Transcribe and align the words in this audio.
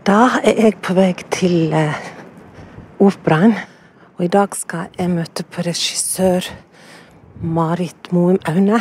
Da 0.00 0.38
er 0.40 0.56
jeg 0.56 0.78
på 0.80 0.94
vei 0.96 1.10
til 1.28 1.74
eh, 1.76 1.96
operaen. 3.04 3.52
Og 4.16 4.22
i 4.24 4.30
dag 4.32 4.54
skal 4.56 4.86
jeg 4.96 5.12
møte 5.12 5.44
på 5.44 5.60
regissør 5.66 6.46
Marit 7.44 8.08
Moum 8.08 8.38
Aune. 8.48 8.78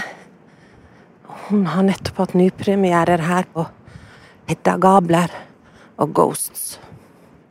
Hun 1.50 1.66
har 1.74 1.84
nettopp 1.84 2.21
hatt 2.24 2.36
nypremierer 2.40 3.20
her 3.28 3.50
på 3.52 3.66
Hedda 4.47 4.78
Gabler 4.79 5.36
og 6.00 6.14
Ghosts. 6.16 6.78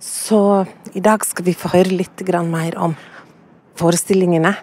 Så 0.00 0.64
i 0.96 1.04
dag 1.04 1.26
skal 1.28 1.50
vi 1.50 1.52
få 1.52 1.68
høre 1.74 1.92
litt 1.92 2.24
mer 2.48 2.78
om 2.80 2.96
forestillingene. 3.76 4.54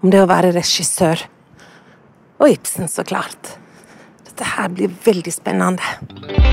Om 0.00 0.08
det 0.08 0.24
å 0.24 0.30
være 0.30 0.54
regissør. 0.56 1.20
Og 2.40 2.48
Ibsen, 2.48 2.88
så 2.88 3.04
klart. 3.04 3.58
Dette 4.24 4.56
her 4.56 4.72
blir 4.72 4.88
veldig 5.04 5.36
spennende. 5.36 6.51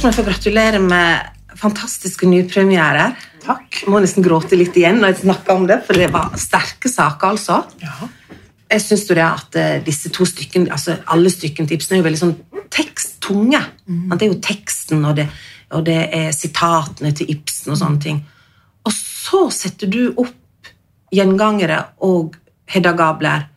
Først 0.00 0.06
må 0.06 0.14
jeg 0.14 0.24
få 0.24 0.30
gratulere 0.30 0.78
med 0.80 1.56
fantastiske 1.60 2.24
nypremierer. 2.24 3.18
Takk. 3.44 3.82
Må 3.92 3.98
nesten 4.00 4.24
gråte 4.24 4.56
litt 4.56 4.72
igjen 4.80 4.96
når 4.96 5.10
jeg 5.10 5.18
snakker 5.26 5.52
om 5.52 5.66
det, 5.68 5.76
for 5.84 6.00
det 6.00 6.06
var 6.14 6.38
sterke 6.40 6.88
saker, 6.88 7.34
altså. 7.34 7.58
Ja. 7.84 8.08
Jeg 8.72 8.80
syns 8.80 9.04
jo 9.10 9.16
det 9.18 9.26
at 9.26 9.58
eh, 9.60 9.82
disse 9.84 10.08
to 10.08 10.24
stykken, 10.24 10.70
altså 10.72 10.94
alle 11.12 11.28
stykken 11.28 11.68
til 11.68 11.76
Ibsen 11.76 11.98
er 11.98 12.00
jo 12.00 12.06
veldig 12.06 12.20
sånn 12.22 12.32
teksttunge. 12.72 13.60
Mm. 13.90 14.06
Det 14.14 14.24
er 14.24 14.32
jo 14.32 14.38
teksten, 14.48 15.04
og 15.04 15.20
det, 15.20 15.28
og 15.76 15.84
det 15.90 15.98
er 16.22 16.32
sitatene 16.32 17.12
til 17.20 17.34
Ibsen 17.36 17.76
og 17.76 17.80
sånne 17.82 18.04
ting. 18.06 18.24
Og 18.88 18.96
så 18.96 19.42
setter 19.52 19.92
du 19.92 20.00
opp 20.14 20.72
gjengangere 21.12 21.82
og 22.08 22.40
Hedda 22.72 22.96
Gabler, 22.96 23.50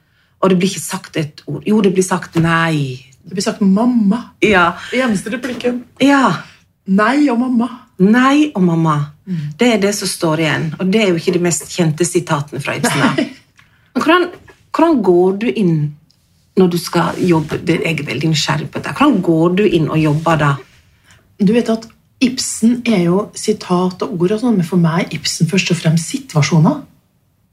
og 0.44 0.52
det 0.52 0.60
blir 0.60 0.76
ikke 0.76 0.90
sagt 0.90 1.24
et 1.24 1.40
ord. 1.48 1.64
Jo, 1.64 1.80
det 1.80 1.96
blir 1.96 2.04
sagt 2.04 2.36
nei. 2.36 3.13
Det 3.24 3.34
blir 3.34 3.44
sagt 3.44 3.62
'mamma'. 3.62 4.22
Ja. 4.40 4.74
Eneste 4.94 5.30
replikken. 5.30 5.84
Ja. 6.00 6.44
Nei 6.86 7.30
og 7.30 7.40
mamma. 7.40 7.70
Nei 8.00 8.52
og 8.56 8.64
mamma. 8.64 9.14
Det 9.58 9.74
er 9.74 9.78
det 9.80 9.94
som 9.96 10.08
står 10.08 10.40
igjen. 10.40 10.76
Og 10.80 10.92
det 10.92 11.02
er 11.02 11.10
jo 11.10 11.16
ikke 11.16 11.34
de 11.34 11.40
mest 11.40 11.70
kjente 11.72 12.06
sitatene 12.06 12.62
fra 12.62 12.76
Ibsen. 12.76 13.00
Men 13.96 14.02
Hvordan, 14.04 14.30
hvordan 14.76 15.02
går 15.04 15.38
du 15.38 15.48
inn 15.52 15.94
når 16.58 16.68
du 16.70 16.78
skal 16.78 17.18
jobbe 17.18 17.58
det 17.66 17.80
Jeg 17.82 18.00
er 18.00 18.06
veldig 18.06 18.30
nysgjerrig 18.30 18.70
på 18.72 18.80
dette. 18.80 18.94
Hvordan 18.94 19.22
går 19.22 19.56
du 19.58 19.64
inn 19.64 19.90
og 19.90 20.00
jobber 20.00 20.38
da? 20.38 20.56
Du 21.40 21.54
vet 21.54 21.70
at 21.70 21.88
Ibsen 22.22 22.82
er 22.86 23.04
jo 23.04 23.30
sitat 23.36 24.02
og 24.06 24.22
ord, 24.22 24.32
og 24.32 24.40
sånn, 24.40 24.58
men 24.58 24.68
for 24.68 24.80
meg 24.80 25.06
er 25.06 25.16
Ibsen 25.18 25.50
først 25.50 25.72
og 25.74 25.78
fremst 25.78 26.12
situasjoner 26.14 26.84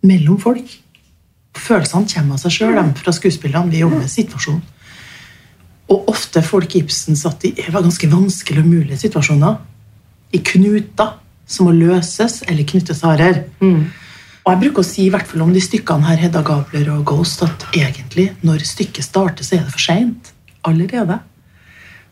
mellom 0.06 0.38
folk. 0.40 0.76
Følelsene 1.56 2.06
kommer 2.12 2.36
av 2.36 2.42
seg 2.44 2.54
sjøl 2.54 2.78
fra 3.00 3.12
skuespillerne. 3.12 3.70
Vi 3.72 3.80
jobber 3.82 4.04
med 4.04 4.12
situasjon. 4.12 4.60
Og 5.90 6.10
ofte 6.12 6.42
folk 6.46 6.76
i 6.76 6.84
Ibsen 6.84 7.18
satt 7.18 7.44
i 7.48 7.54
var 7.68 7.82
ganske 7.82 8.10
vanskelige 8.10 8.62
og 8.62 8.70
mulige 8.70 9.00
situasjoner. 9.00 9.56
I 10.32 10.38
knuter 10.46 11.16
som 11.50 11.66
må 11.66 11.74
løses 11.74 12.44
eller 12.46 12.66
knyttes 12.68 13.02
hardere. 13.02 13.48
Og 14.40 14.52
jeg 14.52 14.60
bruker 14.62 14.84
å 14.84 14.86
si 14.86 15.06
i 15.06 15.10
hvert 15.12 15.26
fall 15.28 15.42
om 15.44 15.50
de 15.52 15.62
stykkene 15.62 16.06
her, 16.06 16.20
Hedda 16.22 16.42
Gabler 16.46 16.92
og 16.94 17.02
Ghost, 17.10 17.42
at 17.44 17.66
egentlig, 17.76 18.30
når 18.46 18.62
stykket 18.64 19.04
starter, 19.04 19.44
så 19.44 19.58
er 19.58 19.66
det 19.66 19.74
for 19.74 19.84
seint. 19.84 20.30
Allerede. 20.64 21.18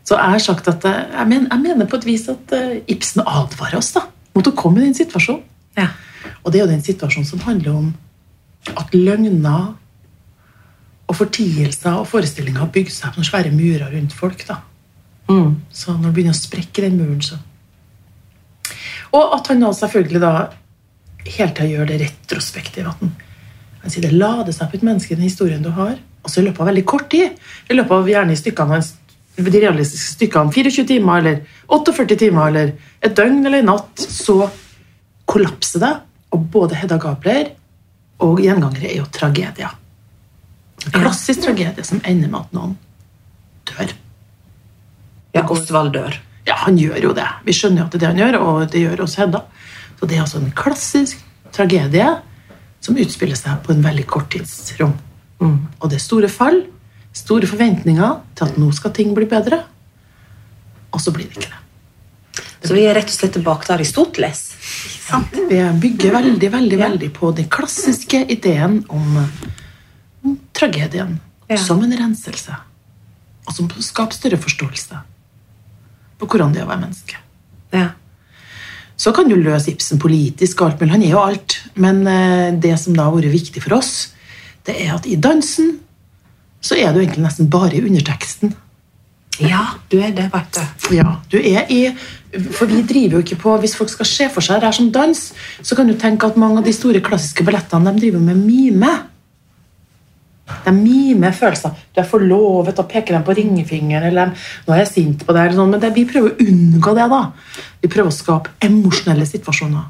Så 0.03 0.17
jeg 0.17 0.33
har 0.33 0.41
sagt 0.41 0.67
at 0.71 0.85
eh, 0.89 1.01
jeg 1.13 1.29
mener, 1.29 1.47
jeg 1.51 1.61
mener 1.61 1.89
på 1.89 1.99
et 1.99 2.05
vis 2.07 2.23
at 2.31 2.53
eh, 2.57 2.79
Ibsen 2.89 3.21
advarer 3.21 3.77
oss 3.77 3.91
da, 3.93 4.07
mot 4.33 4.47
å 4.47 4.53
komme 4.57 4.81
i 4.81 4.87
den 4.87 4.95
situasjonen. 4.97 5.43
Ja. 5.77 5.91
Og 6.41 6.49
det 6.49 6.59
er 6.59 6.63
jo 6.63 6.71
den 6.71 6.85
situasjonen 6.85 7.27
som 7.29 7.43
handler 7.45 7.75
om 7.77 7.91
at 8.73 8.95
løgner 8.95 9.75
og 11.09 11.17
fortielser 11.17 11.97
og 11.97 12.07
forestillinger 12.09 12.61
har 12.61 12.73
bygd 12.73 12.93
seg 12.93 13.13
på 13.13 13.19
noen 13.19 13.27
svære 13.27 13.53
murer 13.53 13.89
rundt 13.93 14.13
folk. 14.13 14.45
da. 14.47 14.59
Mm. 15.29 15.61
Så 15.71 15.93
når 15.93 16.09
det 16.09 16.15
begynner 16.17 16.37
å 16.37 16.41
sprekke 16.41 16.85
den 16.85 16.99
muren, 17.01 17.21
så 17.21 17.39
Og 19.11 19.31
at 19.33 19.47
han 19.49 19.63
da 19.63 19.71
selvfølgelig 19.73 20.19
da 20.21 20.31
hele 21.25 21.53
tida 21.57 21.65
gjør 21.65 21.87
det 21.89 21.95
retrospektive. 22.03 22.91
At 22.91 22.99
han, 23.01 23.15
han 23.81 23.89
sier 23.89 24.05
det 24.05 24.13
lader 24.13 24.53
seg 24.53 24.69
på 24.69 24.77
et 24.77 24.85
menneske 24.85 25.13
i 25.13 25.17
den 25.17 25.25
historien 25.25 25.63
du 25.65 25.71
har, 25.73 25.95
og 26.21 26.29
så 26.29 26.41
i 26.41 26.45
løpet 26.45 26.61
av 26.61 26.69
veldig 26.69 26.85
kort 26.85 27.09
tid, 27.09 27.33
i 27.69 27.73
løpet 27.73 27.95
av 27.95 28.11
gjerne 28.11 28.35
i 28.35 28.37
stykkene 28.37 28.75
hans, 28.75 28.91
de 29.39 29.63
realistiske 29.63 30.13
stykkene, 30.13 30.53
24 30.53 30.85
timer 30.85 31.23
eller 31.23 31.41
48 31.73 32.19
timer 32.21 32.51
eller 32.51 32.71
et 33.01 33.17
døgn 33.17 33.41
eller 33.47 33.63
en 33.63 33.71
natt, 33.71 33.97
så 33.97 34.43
kollapser 35.25 35.81
det. 35.81 35.93
Og 36.37 36.45
både 36.53 36.77
Hedda 36.77 36.99
Gabler 37.01 37.53
og 38.21 38.43
gjengangere 38.43 38.91
er 38.91 38.99
jo 38.99 39.09
tragedier. 39.09 39.73
Klassisk 40.93 41.43
tragedie 41.43 41.83
som 41.85 42.01
ender 42.07 42.29
med 42.31 42.39
at 42.39 42.53
noen 42.55 42.77
dør. 43.69 43.91
ja 45.35 45.43
Osvald 45.51 45.93
dør. 45.93 46.15
Ja, 46.47 46.55
han 46.65 46.77
gjør 46.79 47.01
jo 47.03 47.13
det. 47.13 47.27
Vi 47.45 47.53
skjønner 47.53 47.83
jo 47.83 47.85
at 47.85 47.91
det 47.91 47.99
er 47.99 48.01
det 48.01 48.09
han 48.09 48.21
gjør, 48.23 48.39
og 48.41 48.71
det 48.71 48.81
gjør 48.81 49.03
også 49.05 49.21
Hedda. 49.25 49.41
Så 49.99 50.07
det 50.07 50.15
er 50.17 50.21
altså 50.23 50.39
en 50.39 50.51
klassisk 50.55 51.19
tragedie 51.53 52.07
som 52.81 52.97
utspiller 52.97 53.35
seg 53.37 53.59
på 53.65 53.73
en 53.75 53.83
veldig 53.83 54.05
kort 54.07 54.29
tidsrom. 54.33 54.95
Og 55.43 55.89
det 55.89 55.99
er 55.99 56.03
store 56.03 56.29
fall, 56.31 56.63
store 57.13 57.47
forventninger 57.47 58.15
til 58.35 58.45
at 58.47 58.57
nå 58.57 58.71
skal 58.75 58.91
ting 58.95 59.13
bli 59.15 59.27
bedre, 59.29 59.61
og 60.91 61.01
så 61.03 61.11
blir 61.13 61.27
det 61.29 61.37
ikke 61.37 61.49
det. 61.49 61.55
Så 62.65 62.73
vi 62.75 62.83
er 62.87 62.95
rett 62.97 63.07
og 63.11 63.15
slett 63.15 63.35
tilbake 63.37 63.65
til 63.67 63.75
Aristoteles. 63.77 64.41
Vi 65.49 65.59
bygger 65.83 66.11
veldig, 66.11 66.49
veldig, 66.51 66.79
Ja. 66.79 66.87
veldig 66.89 67.13
på 67.13 67.31
den 67.35 67.47
klassiske 67.49 68.25
ideen 68.29 68.83
om 68.89 69.29
tragedien 70.59 71.17
Ja. 71.49 71.57
som 71.57 71.81
en 71.83 71.95
renselse, 71.97 72.53
og 73.47 73.55
som 73.55 73.69
skaper 73.81 74.13
større 74.13 74.37
forståelse 74.37 74.99
på 76.19 76.27
hvordan 76.27 76.53
det 76.53 76.61
er 76.61 76.67
å 76.67 76.69
være 76.69 76.83
menneske. 76.83 77.17
Ja. 77.73 77.87
Så 78.99 79.13
kan 79.15 79.29
du 79.31 79.35
løse 79.39 79.71
Ibsen 79.71 79.97
politisk, 80.01 80.61
og 80.61 80.71
alt, 80.73 80.81
men 80.83 80.89
han 80.91 81.03
er 81.05 81.13
jo 81.13 81.19
alt. 81.23 81.55
Men 81.79 82.01
eh, 82.05 82.51
det 82.59 82.73
som 82.81 82.93
da 82.97 83.05
har 83.07 83.15
vært 83.15 83.31
viktig 83.31 83.63
for 83.63 83.77
oss, 83.79 84.09
det 84.67 84.75
er 84.83 84.91
at 84.97 85.07
i 85.07 85.15
dansen 85.15 85.77
så 86.61 86.75
er 86.75 86.91
du 86.91 86.99
egentlig 86.99 87.23
nesten 87.23 87.47
bare 87.49 87.77
i 87.77 87.81
underteksten. 87.87 88.51
ja, 89.39 89.61
du 89.89 90.01
er 90.03 90.11
det, 90.11 90.25
vet 90.33 90.57
du. 90.57 90.95
Ja, 90.97 91.13
du 91.31 91.37
er 91.39 91.65
i 91.71 91.95
For 92.59 92.67
vi 92.67 92.81
driver 92.83 93.15
jo 93.15 93.21
ikke 93.23 93.37
på 93.41 93.53
Hvis 93.63 93.75
folk 93.79 93.89
skal 93.89 94.05
se 94.05 94.27
for 94.29 94.41
seg 94.45 94.59
det 94.59 94.67
her 94.67 94.75
som 94.75 94.91
dans, 94.91 95.21
så 95.63 95.75
kan 95.75 95.87
du 95.87 95.93
tenke 95.97 96.27
at 96.27 96.35
mange 96.37 96.59
av 96.59 96.65
de 96.67 96.73
store 96.75 96.99
klassiske 97.01 97.45
ballettene 97.47 97.93
de 97.95 98.01
driver 98.03 98.19
med 98.19 98.35
mime. 98.43 98.91
De 100.65 100.73
mimer 100.75 101.35
følelser. 101.35 101.75
Du 101.93 102.01
er 102.01 102.07
forlovet, 102.09 102.79
og 102.79 102.89
peker 102.89 103.15
dem 103.15 103.25
på 103.27 103.35
ringefingeren, 103.37 104.09
eller 104.09 104.33
nå 104.65 104.73
er 104.73 104.83
jeg 104.83 104.91
sint 104.93 105.25
på 105.25 105.35
deg, 105.35 105.53
sånn, 105.55 105.71
men 105.73 105.83
det, 105.83 105.93
vi 105.95 106.07
prøver 106.09 106.33
å 106.33 106.49
unngå 106.49 106.95
det. 106.97 107.07
da. 107.13 107.21
Vi 107.83 107.91
prøver 107.91 108.11
å 108.11 108.17
skape 108.17 108.55
emosjonelle 108.65 109.27
situasjoner. 109.29 109.87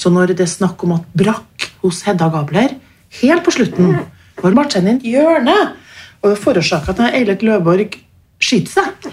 Så 0.00 0.12
når 0.12 0.34
det 0.34 0.46
er 0.46 0.54
snakk 0.54 0.84
om 0.86 0.96
at 0.96 1.10
brakk 1.16 1.70
hos 1.82 2.04
Hedda 2.06 2.30
Gabler, 2.32 2.76
helt 3.20 3.44
på 3.44 3.56
slutten, 3.56 3.98
når 4.40 4.56
Martin 4.56 4.88
inn 4.88 5.02
i 5.04 5.16
hjørnet, 5.16 5.76
og 6.20 6.32
det 6.32 6.40
forårsaker 6.40 6.94
at 6.94 7.04
Eilert 7.14 7.44
Løvborg 7.44 7.96
skyter 8.40 8.72
seg 8.72 9.12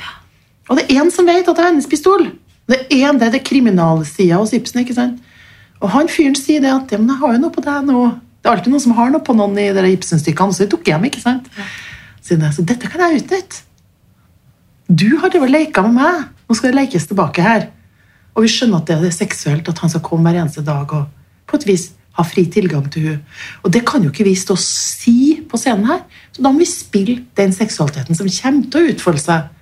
og 0.67 0.77
det 0.77 0.88
er 0.88 1.01
én 1.01 1.11
som 1.13 1.27
vet 1.27 1.47
at 1.47 1.56
det 1.56 1.63
er 1.63 1.69
hennes 1.69 1.89
pistol. 1.89 2.29
Det 2.67 2.79
er 2.91 3.07
en, 3.07 3.19
det 3.19 3.29
er 3.29 3.35
det 3.38 3.45
kriminalsida 3.47 4.39
hos 4.41 4.53
Ibsen. 4.56 4.81
ikke 4.83 4.97
sant? 4.97 5.22
Og 5.79 5.91
han 5.94 6.09
fyren 6.11 6.35
sier 6.35 6.63
det 6.63 6.73
at 6.73 6.91
men 6.97 7.13
jeg 7.13 7.22
har 7.22 7.35
jo 7.35 7.44
noe 7.44 7.56
på 7.56 7.63
deg 7.63 7.85
nå. 7.88 8.01
Det 8.41 8.49
er 8.49 8.55
alltid 8.55 8.73
noen 8.73 8.83
som 8.83 8.95
har 8.97 9.11
noe 9.11 9.23
på 9.25 9.35
noen 9.35 9.57
i 9.59 9.69
de 9.75 9.85
Ibsen-stykkene, 9.95 10.53
så 10.55 10.63
det 10.63 10.71
tok 10.73 10.87
hjem. 10.87 11.07
ikke 11.09 11.23
sant? 11.23 11.49
Så, 12.21 12.38
så 12.38 12.65
dette 12.67 12.89
kan 12.91 13.03
jeg 13.03 13.23
utnytte. 13.23 13.63
Du 14.88 15.17
har 15.19 15.31
drevet 15.33 15.50
og 15.50 15.53
leka 15.56 15.83
med 15.83 15.97
meg. 15.97 16.25
Nå 16.47 16.56
skal 16.56 16.71
det 16.71 16.79
lekes 16.79 17.09
tilbake 17.09 17.44
her. 17.44 17.67
Og 18.38 18.45
vi 18.45 18.51
skjønner 18.53 18.79
at 18.79 18.89
det 18.91 19.00
er 19.09 19.15
seksuelt, 19.15 19.67
at 19.67 19.81
han 19.83 19.91
skal 19.91 20.03
komme 20.06 20.29
hver 20.29 20.44
eneste 20.44 20.63
dag 20.63 20.94
og 20.95 21.07
på 21.47 21.57
et 21.59 21.67
vis 21.67 21.89
ha 22.17 22.23
fri 22.25 22.45
tilgang 22.50 22.88
til 22.91 23.09
hun. 23.09 23.19
Og 23.65 23.73
det 23.73 23.83
kan 23.88 24.03
jo 24.03 24.09
ikke 24.13 24.25
vi 24.25 24.33
stå 24.38 24.56
og 24.56 24.62
si 24.63 25.41
på 25.50 25.59
scenen 25.59 25.85
her. 25.89 26.01
Så 26.33 26.41
da 26.45 26.51
må 26.53 26.63
vi 26.63 26.69
spille 26.69 27.19
den 27.38 27.53
seksualiteten 27.53 28.17
som 28.17 28.29
kommer 28.39 28.71
til 28.71 28.81
å 28.81 28.94
utfolde 28.94 29.23
seg 29.23 29.53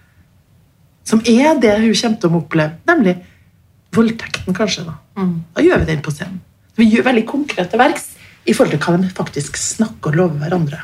som 1.06 1.22
er 1.22 1.60
det 1.62 1.76
hun 1.84 1.94
kommer 1.94 2.18
til 2.18 2.32
å 2.32 2.40
oppleve, 2.40 2.78
nemlig 2.90 3.16
voldtekten, 3.94 4.56
kanskje. 4.58 4.88
Da 4.88 4.96
Da 5.54 5.62
gjør 5.62 5.84
vi 5.84 5.86
den 5.92 6.02
på 6.02 6.12
scenen. 6.12 6.42
Vi 6.76 6.88
gjør 6.90 7.06
veldig 7.06 7.26
konkrete 7.30 7.78
verks 7.78 8.15
i 8.46 8.54
forhold 8.54 8.76
til 8.76 8.82
hva 8.84 8.98
de 9.02 9.12
faktisk 9.18 9.58
snakker 9.58 10.14
og 10.14 10.20
lover 10.20 10.44
hverandre. 10.44 10.82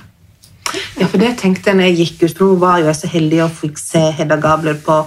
Ja, 1.00 1.08
for 1.08 1.20
det 1.20 1.34
tenkte 1.42 1.72
jeg 1.72 1.78
når 1.78 1.90
jeg 1.90 1.98
gikk 2.00 2.22
ut, 2.24 2.38
for 2.38 2.46
nå 2.46 2.60
var 2.62 2.80
jeg 2.82 2.96
så 2.98 3.10
heldig 3.12 3.42
og 3.46 3.58
fikk 3.58 3.82
se 3.82 4.04
Hedda 4.18 4.38
Gabler 4.42 4.80
på 4.86 5.02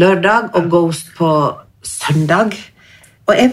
lørdag 0.00 0.50
og 0.58 0.68
Ghost 0.72 1.12
på 1.16 1.30
søndag. 1.86 2.56
Og 3.26 3.36
jeg, 3.36 3.52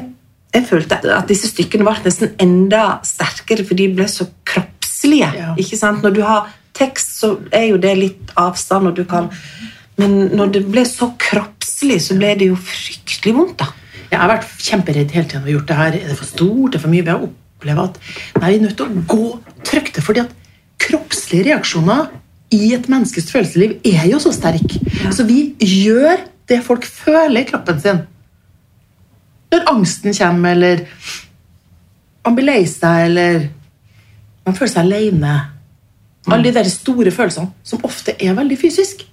jeg 0.54 0.68
følte 0.70 1.00
at 1.14 1.30
disse 1.30 1.52
stykkene 1.52 1.86
ble 1.88 1.96
nesten 2.08 2.34
enda 2.42 2.84
sterkere, 3.06 3.66
for 3.68 3.78
de 3.80 3.88
ble 3.94 4.08
så 4.12 4.28
kroppslige. 4.50 5.30
Ja. 5.38 5.54
ikke 5.60 5.80
sant? 5.80 6.04
Når 6.04 6.18
du 6.18 6.24
har 6.26 6.50
tekst 6.74 7.20
så 7.22 7.36
er 7.54 7.70
jo 7.70 7.78
det 7.82 7.94
litt 8.00 8.34
avstand, 8.40 8.90
og 8.90 8.98
du 8.98 9.06
kan 9.06 9.32
Men 9.94 10.34
når 10.34 10.48
det 10.56 10.62
ble 10.74 10.82
så 10.90 11.12
kroppslig, 11.22 12.00
så 12.02 12.16
ble 12.18 12.32
det 12.34 12.48
jo 12.48 12.56
fryktelig 12.58 13.34
vondt, 13.36 13.60
da. 13.60 13.68
Jeg 14.10 14.18
har 14.18 14.32
vært 14.32 14.48
kjemperedd 14.58 15.12
hele 15.14 15.28
tiden. 15.30 15.44
Vi 15.46 15.52
har 15.52 15.60
gjort 15.60 15.68
det 15.70 15.78
her. 15.78 15.98
Er 16.00 16.08
det 16.10 16.18
for 16.18 16.30
stort? 16.32 16.66
Er 16.66 16.74
det 16.74 16.82
for 16.82 16.90
mye? 16.90 17.04
Vi 17.06 17.12
har 17.14 17.28
opplevd 17.64 17.84
at 17.88 18.00
nei, 18.42 18.52
vi 18.52 18.58
er 18.60 18.66
nødt 18.68 18.78
til 18.78 18.86
å 18.86 19.06
gå 19.08 19.30
trygt. 19.66 20.00
Fordi 20.04 20.24
at 20.26 20.36
kroppslige 20.84 21.50
reaksjoner 21.50 22.12
i 22.54 22.74
et 22.76 22.90
menneskes 22.92 23.32
følelsesliv 23.34 23.80
er 23.88 24.08
jo 24.12 24.20
så 24.22 24.34
sterk. 24.36 24.78
Så 25.16 25.26
vi 25.28 25.54
gjør 25.60 26.28
det 26.52 26.60
folk 26.66 26.86
føler 26.86 27.42
i 27.42 27.48
kroppen 27.50 27.80
sin. 27.80 28.04
Når 29.54 29.70
angsten 29.70 30.16
kommer, 30.18 30.56
eller 30.58 30.86
man 32.26 32.36
blir 32.38 32.50
lei 32.50 32.64
seg, 32.70 33.08
eller 33.10 33.48
man 34.44 34.58
føler 34.58 34.74
seg 34.74 34.84
alene. 34.84 35.34
Alle 36.28 36.48
de 36.48 36.56
der 36.56 36.70
store 36.72 37.12
følelsene 37.12 37.52
som 37.68 37.84
ofte 37.88 38.16
er 38.20 38.36
veldig 38.36 38.58
fysisk. 38.60 39.06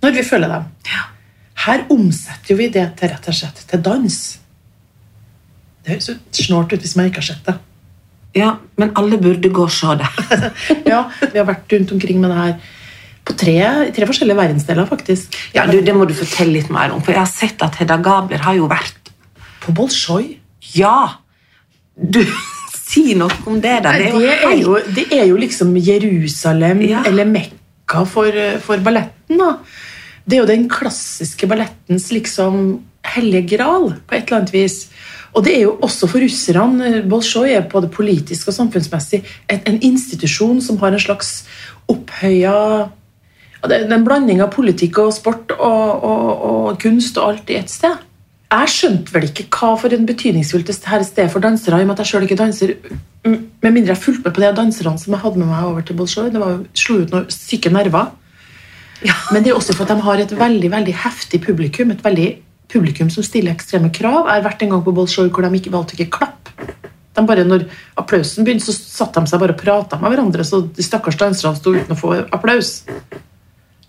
Når 0.00 0.14
vi 0.16 0.24
føler 0.24 0.52
dem. 0.52 0.68
Her 1.60 1.84
omsetter 1.92 2.56
vi 2.56 2.70
det 2.72 2.86
til 2.96 3.10
rett 3.12 3.26
og 3.28 3.36
slett 3.36 3.64
til 3.68 3.82
dans. 3.84 4.20
Det 5.84 5.94
høres 5.94 6.08
jo 6.10 6.14
snålt 6.44 6.72
ut 6.74 6.80
hvis 6.84 6.96
man 6.98 7.08
ikke 7.10 7.22
har 7.22 7.28
sett 7.30 7.46
det. 7.48 7.56
Ja, 8.36 8.50
men 8.78 8.92
alle 9.00 9.18
burde 9.18 9.48
gå 9.50 9.64
og 9.66 9.72
se 9.74 9.94
det. 9.98 10.10
Ja, 10.92 11.04
Vi 11.32 11.38
har 11.40 11.46
vært 11.48 11.72
rundt 11.72 11.92
omkring 11.96 12.20
med 12.22 12.30
det 12.30 12.36
her 12.38 12.76
på 13.26 13.34
tre, 13.36 13.56
tre 13.94 14.06
forskjellige 14.08 14.38
verdensdeler, 14.38 14.86
faktisk. 14.88 15.34
Ja, 15.54 15.66
du, 15.68 15.80
Det 15.84 15.94
må 15.96 16.06
du 16.08 16.14
fortelle 16.16 16.54
litt 16.56 16.70
mer 16.72 16.92
om, 16.94 17.02
for 17.04 17.12
jeg 17.12 17.20
har 17.20 17.30
sett 17.32 17.62
at 17.66 17.76
Hedda 17.80 17.98
Gabler 18.02 18.40
har 18.46 18.54
jo 18.56 18.68
vært 18.70 19.10
På 19.64 19.74
Bolsjoj. 19.76 20.30
Ja! 20.76 20.94
Du, 21.96 22.22
si 22.90 23.14
noe 23.18 23.34
om 23.50 23.58
det, 23.62 23.76
da. 23.84 23.92
Det, 23.98 24.12
Det 24.14 24.30
er 24.30 24.44
jo 24.44 24.52
er 24.52 24.62
jo, 24.62 24.76
det 24.96 25.06
er 25.18 25.26
jo 25.28 25.36
liksom 25.40 25.74
Jerusalem 25.76 26.80
Ja. 26.86 27.02
eller 27.06 27.28
Mekka 27.28 28.04
for, 28.08 28.30
for 28.64 28.78
balletten. 28.84 29.38
da. 29.40 29.50
Det 30.24 30.36
er 30.38 30.42
jo 30.44 30.48
den 30.52 30.68
klassiske 30.70 31.48
ballettens 31.50 32.08
liksom 32.14 32.80
hellige 33.10 33.56
gral, 33.56 33.94
på 34.06 34.14
et 34.16 34.28
eller 34.28 34.40
annet 34.42 34.52
vis. 34.54 34.84
Og 35.30 35.44
det 35.46 35.56
er 35.56 35.62
jo 35.62 35.76
også 35.84 36.08
for 36.10 36.22
russerne. 36.24 37.02
Bolsjoj 37.10 37.52
er 37.54 37.68
både 37.70 37.90
politisk 37.92 38.50
og 38.50 38.56
samfunnsmessig 38.56 39.22
en 39.50 39.78
institusjon 39.78 40.60
som 40.64 40.80
har 40.82 40.94
en 40.94 41.02
slags 41.02 41.44
opphøya 41.90 42.88
Det 43.60 43.76
er 43.76 43.92
en 43.92 44.06
blanding 44.06 44.40
av 44.40 44.52
politikk 44.54 44.98
og 45.02 45.12
sport 45.12 45.52
og, 45.58 46.04
og, 46.10 46.28
og 46.50 46.78
kunst 46.80 47.18
og 47.20 47.28
alt 47.28 47.50
i 47.52 47.58
ett 47.60 47.70
sted. 47.70 47.98
Jeg 48.50 48.70
skjønte 48.72 49.12
vel 49.14 49.28
ikke 49.28 49.44
hva 49.52 49.74
for 49.78 49.94
en 49.94 50.06
betydningsfullt 50.08 50.72
her 50.90 51.04
sted 51.06 51.28
for 51.30 51.44
dansere, 51.44 51.78
i 51.78 51.84
og 51.84 51.90
med 51.90 52.00
at 52.00 52.00
jeg 52.02 52.10
selv 52.10 52.26
ikke 52.26 52.38
danser, 52.40 52.72
med 53.22 53.68
mindre 53.68 53.92
jeg 53.92 54.02
fulgte 54.02 54.24
med 54.24 54.34
på 54.34 54.42
de 54.42 54.48
danserne 54.56 54.98
som 54.98 55.14
jeg 55.14 55.22
hadde 55.22 55.38
med 55.38 55.52
meg 55.52 55.68
over 55.68 55.84
til 55.86 55.98
Bolsjoj. 56.00 56.32
Det 56.34 56.40
var, 56.42 56.56
slo 56.74 56.96
ut 57.04 57.12
noen 57.14 57.28
syke 57.30 57.70
nerver. 57.70 58.10
Men 59.30 59.44
det 59.44 59.52
er 59.52 59.60
også 59.60 59.76
for 59.76 59.86
at 59.86 59.92
de 59.92 60.06
har 60.08 60.24
et 60.24 60.34
veldig 60.40 60.70
veldig 60.72 60.96
heftig 61.04 61.40
publikum. 61.44 61.92
Et 61.94 62.04
veldig 62.04 62.26
publikum 62.72 63.10
som 63.12 63.24
stiller 63.26 63.54
ekstreme 63.54 63.90
krav. 63.94 64.26
Jeg 64.28 64.40
har 64.40 64.46
vært 64.46 64.62
en 64.66 64.74
gang 64.74 64.84
på 64.86 64.94
Bolsjoj 64.96 65.30
hvor 65.30 65.46
de 65.46 65.60
ikke 65.60 65.72
valgte 65.74 65.96
ikke 65.98 66.12
klapp. 66.18 66.52
De 67.16 67.24
bare, 67.26 67.44
når 67.44 67.64
applausen 67.98 68.46
begynte, 68.46 68.70
så 68.70 68.74
satte 68.76 69.20
de 69.20 69.30
seg 69.30 69.42
bare 69.42 69.56
og 69.56 69.60
prata 69.60 69.98
med 70.00 70.12
hverandre, 70.12 70.46
så 70.46 70.62
de 70.62 70.84
stakkars 70.86 71.18
danserne 71.20 71.58
sto 71.58 71.74
uten 71.74 71.96
å 71.96 71.98
få 71.98 72.14
applaus. 72.30 72.84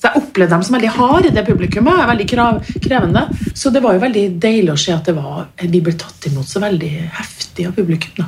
Så 0.02 0.10
jeg 0.10 0.18
opplevde 0.24 0.56
dem 0.56 0.64
som 0.66 0.76
veldig 0.76 0.92
harde, 0.96 1.30
det 1.36 1.46
publikummet. 1.46 2.08
veldig 2.10 2.26
krav, 2.30 2.62
krevende. 2.82 3.28
Så 3.54 3.70
det 3.70 3.84
var 3.84 3.94
jo 3.94 4.02
veldig 4.02 4.24
deilig 4.42 4.74
å 4.74 4.80
se 4.82 4.96
at 4.96 5.06
det 5.06 5.14
var, 5.14 5.46
vi 5.62 5.82
ble 5.86 5.94
tatt 5.94 6.26
imot 6.32 6.50
så 6.50 6.60
veldig 6.64 6.90
heftig 7.20 7.68
av 7.70 7.76
publikum. 7.78 8.16
da. 8.18 8.26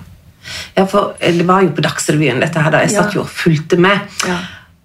Ja, 0.76 0.86
for 0.86 1.16
Det 1.20 1.46
var 1.48 1.64
jo 1.64 1.72
på 1.74 1.82
Dagsrevyen, 1.82 2.40
dette 2.40 2.62
her. 2.62 2.70
da. 2.70 2.84
Jeg 2.86 2.92
satt 2.92 3.16
jo 3.16 3.22
og 3.22 3.28
fulgte 3.28 3.80
med. 3.80 4.00
Ja. 4.28 4.38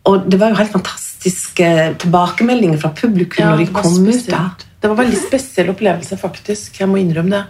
Og 0.08 0.24
det 0.30 0.38
var 0.40 0.52
jo 0.54 0.58
helt 0.60 0.72
fantastiske 0.72 1.68
tilbakemeldinger 2.04 2.80
fra 2.80 2.90
publikum 2.96 3.42
Ja, 3.44 3.50
når 3.52 3.64
de 3.66 3.72
kom 3.76 3.94
spesielt. 3.94 4.28
ut. 4.28 4.32
da. 4.32 4.66
Det 4.80 4.88
var 4.90 4.96
en 4.96 5.02
veldig 5.04 5.20
spesiell 5.26 5.70
opplevelse, 5.74 6.16
faktisk. 6.20 6.78
Jeg 6.80 6.88
må 6.88 6.96
innrømme 7.02 7.30
det. 7.30 7.44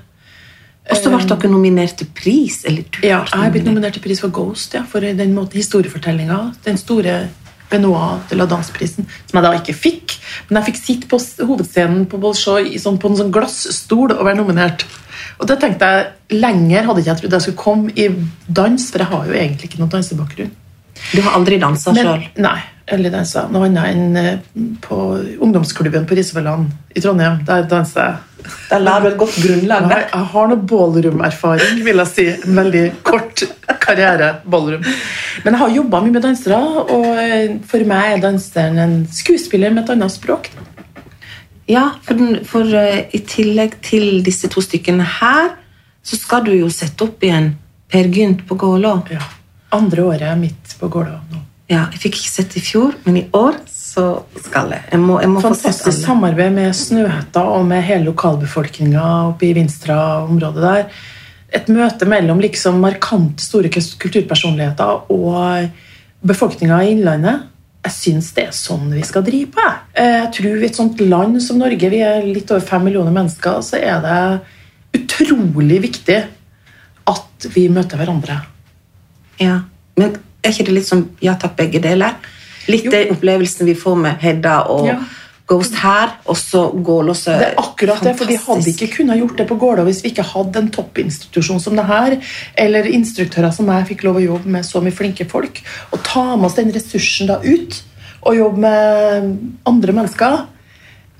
Og 0.90 0.96
så 0.96 1.10
ble 1.12 1.26
dere 1.28 1.50
nominert 1.52 1.98
til 2.00 2.08
pris. 2.16 2.62
Eller 2.64 2.82
du 2.88 3.02
Ja, 3.06 3.18
jeg 3.24 3.28
har 3.28 3.50
blitt 3.50 3.64
nominert. 3.64 3.74
nominert 3.74 3.92
til 3.98 4.02
pris 4.02 4.20
for 4.20 4.28
Ghost, 4.32 4.74
ja, 4.74 4.82
for 4.88 5.00
den 5.00 5.34
måten 5.36 5.60
historiefortellinga. 5.60 6.54
Den 6.64 6.78
store 6.80 7.28
Benoit 7.70 8.30
de 8.30 8.36
la 8.36 8.46
Danse-prisen, 8.46 9.04
som 9.28 9.42
jeg 9.42 9.44
da 9.44 9.52
ikke 9.58 9.74
fikk. 9.76 10.14
Men 10.48 10.62
jeg 10.62 10.72
fikk 10.74 10.80
sitte 10.86 11.06
på 11.10 11.18
hovedscenen 11.46 12.06
på 12.08 12.18
Bolshoi 12.18 12.78
sånn, 12.80 12.96
på 12.98 13.10
en 13.10 13.16
sånn 13.20 13.30
glassstol 13.34 14.12
og 14.16 14.24
være 14.24 14.36
nominert. 14.40 14.86
Og 15.38 15.46
det 15.46 15.58
tenkte 15.60 15.84
jeg 15.84 16.40
lenger 16.40 16.86
hadde 16.88 17.02
ikke 17.02 17.12
jeg 17.12 17.20
trodd 17.20 17.32
jeg 17.36 17.42
skulle 17.42 17.56
komme 17.56 17.92
i 17.94 18.08
dans, 18.48 18.90
for 18.90 18.98
jeg 18.98 19.06
har 19.12 19.26
jo 19.26 19.32
egentlig 19.32 19.68
ikke 19.68 19.78
noen 19.82 19.90
dansebakgrunn. 19.90 20.50
Du 21.12 21.22
har 21.24 21.38
aldri 21.38 21.58
dansa 21.62 21.94
sjøl? 21.96 22.26
Nei, 22.42 22.58
eller 22.92 23.12
dansa 23.12 23.46
noe 23.52 23.68
annet 23.68 23.90
enn 23.92 24.16
eh, 24.20 24.64
på 24.84 24.98
ungdomsklubben 25.44 26.06
på 26.08 26.18
Risvollan 26.18 26.66
i 26.94 27.02
Trondheim. 27.04 27.42
Der 27.48 27.66
danser 27.70 28.04
jeg. 28.04 28.24
Der 28.70 28.80
la 28.80 28.98
du 29.02 29.08
et 29.10 29.18
godt 29.18 29.36
grunnlag 29.42 29.88
der. 29.90 30.04
jeg 30.12 30.26
har 30.32 30.50
noe 30.50 30.66
ballroom-erfaring, 30.70 31.82
vil 31.84 32.02
jeg 32.04 32.12
si. 32.12 32.26
En 32.46 32.60
veldig 32.60 32.84
kort 33.06 33.44
karriere 33.82 34.38
ballroom. 34.44 34.86
Men 35.44 35.54
jeg 35.54 35.62
har 35.62 35.76
jobba 35.76 36.02
mye 36.04 36.16
med 36.16 36.26
dansere, 36.28 36.58
og 36.86 37.08
eh, 37.22 37.58
for 37.68 37.88
meg 37.88 38.14
er 38.14 38.24
danseren 38.24 38.82
en 38.84 38.98
skuespiller 39.12 39.74
med 39.74 39.84
et 39.84 39.94
annet 39.96 40.14
språk. 40.14 40.50
Ja, 41.68 41.90
for, 42.02 42.16
den, 42.16 42.44
for 42.48 42.64
uh, 42.64 43.00
i 43.12 43.18
tillegg 43.28 43.74
til 43.84 44.22
disse 44.24 44.48
to 44.48 44.62
stykkene 44.64 45.04
her, 45.18 45.50
så 46.00 46.16
skal 46.16 46.46
du 46.46 46.54
jo 46.54 46.70
sette 46.72 47.04
opp 47.04 47.24
igjen 47.24 47.50
Per 47.92 48.08
Gynt 48.12 48.46
på 48.48 48.56
Gålå. 48.56 48.94
Ja. 49.12 49.20
Andre 49.74 50.04
året 50.08 50.38
midt 50.40 50.76
på 50.80 50.88
Gålå 50.88 51.16
nå. 51.32 51.42
Ja, 51.68 51.82
jeg 51.92 52.00
fikk 52.00 52.14
ikke 52.16 52.30
sett 52.32 52.54
i 52.56 52.62
fjor, 52.64 52.94
men 53.04 53.18
i 53.20 53.26
år 53.36 53.58
så 53.68 54.22
skal 54.40 54.70
jeg. 54.72 54.86
Jeg 54.94 55.00
må, 55.02 55.18
jeg 55.20 55.28
må 55.28 55.42
Fantastisk 55.44 56.00
samarbeid 56.06 56.54
med 56.56 56.72
Snøhetta 56.76 57.42
og 57.52 57.66
med 57.68 57.82
hele 57.84 58.06
lokalbefolkninga 58.08 59.02
oppe 59.34 59.50
i 59.50 59.52
Vinstra-området 59.58 60.64
der. 60.64 60.86
Et 61.60 61.68
møte 61.72 62.08
mellom 62.08 62.40
liksom 62.40 62.80
markant 62.80 63.40
store 63.40 63.68
kulturpersonligheter 63.72 65.12
og 65.12 65.68
befolkninga 66.28 66.80
i 66.84 66.94
Innlandet. 66.94 67.44
Jeg 67.84 67.94
syns 67.94 68.32
det 68.36 68.48
er 68.48 68.56
sånn 68.56 68.88
vi 68.92 69.04
skal 69.06 69.24
drive 69.24 69.52
på. 69.54 69.60
jeg. 69.64 69.78
Eh, 69.94 70.16
Jeg 70.24 70.32
tror 70.38 70.62
I 70.62 70.66
et 70.66 70.76
sånt 70.76 71.00
land 71.00 71.42
som 71.44 71.58
Norge, 71.60 71.90
vi 71.92 72.00
er 72.04 72.24
litt 72.24 72.50
over 72.50 72.64
fem 72.64 72.84
millioner 72.84 73.12
mennesker, 73.12 73.60
så 73.62 73.76
er 73.76 74.00
det 74.04 75.00
utrolig 75.02 75.82
viktig 75.84 76.18
at 77.08 77.48
vi 77.54 77.68
møter 77.68 78.00
hverandre. 78.00 78.40
Ja, 79.38 79.60
Men 79.96 80.16
er 80.42 80.50
ikke 80.52 80.66
det 80.68 80.74
litt 80.74 80.86
som 80.86 81.08
ja 81.20 81.34
takk, 81.34 81.56
begge 81.58 81.80
deler? 81.82 82.14
Litt 82.68 82.84
Jo. 82.84 82.90
den 82.90 83.14
opplevelsen 83.16 83.66
vi 83.66 83.74
får 83.74 83.96
med 83.96 84.20
Hedda 84.22 84.60
og 84.70 84.86
Ja. 84.86 84.98
Ghost 85.48 85.78
her, 85.80 86.10
og 86.28 86.36
så 86.36 86.66
Gålå 86.84 87.14
så 87.16 87.38
Det 87.38 87.46
er 87.46 87.54
akkurat 87.56 88.02
det, 88.04 88.12
for 88.18 88.28
vi 88.28 88.36
hadde 88.36 88.68
ikke 88.68 88.96
kunnet 88.98 89.18
gjort 89.18 89.38
det 89.38 89.46
på 89.48 89.56
Gålå 89.56 89.84
hvis 89.86 90.02
vi 90.04 90.10
ikke 90.10 90.26
hadde 90.34 90.60
en 90.60 90.68
toppinstitusjon 90.68 91.60
som 91.60 91.74
det 91.78 91.86
her, 91.88 92.18
eller 92.54 92.84
instruktører 92.84 93.50
som 93.56 93.70
jeg 93.72 93.86
fikk 93.88 94.04
lov 94.04 94.16
å 94.20 94.24
jobbe 94.26 94.52
med 94.58 94.66
så 94.68 94.82
mye 94.84 94.92
flinke 94.92 95.24
folk, 95.24 95.62
og 95.90 96.02
ta 96.04 96.36
med 96.36 96.50
oss 96.50 96.58
den 96.58 96.72
ressursen 96.74 97.30
da 97.32 97.40
ut, 97.40 97.82
og 98.28 98.36
jobbe 98.36 98.58
med 98.58 99.38
andre 99.64 99.92
mennesker. 99.96 100.36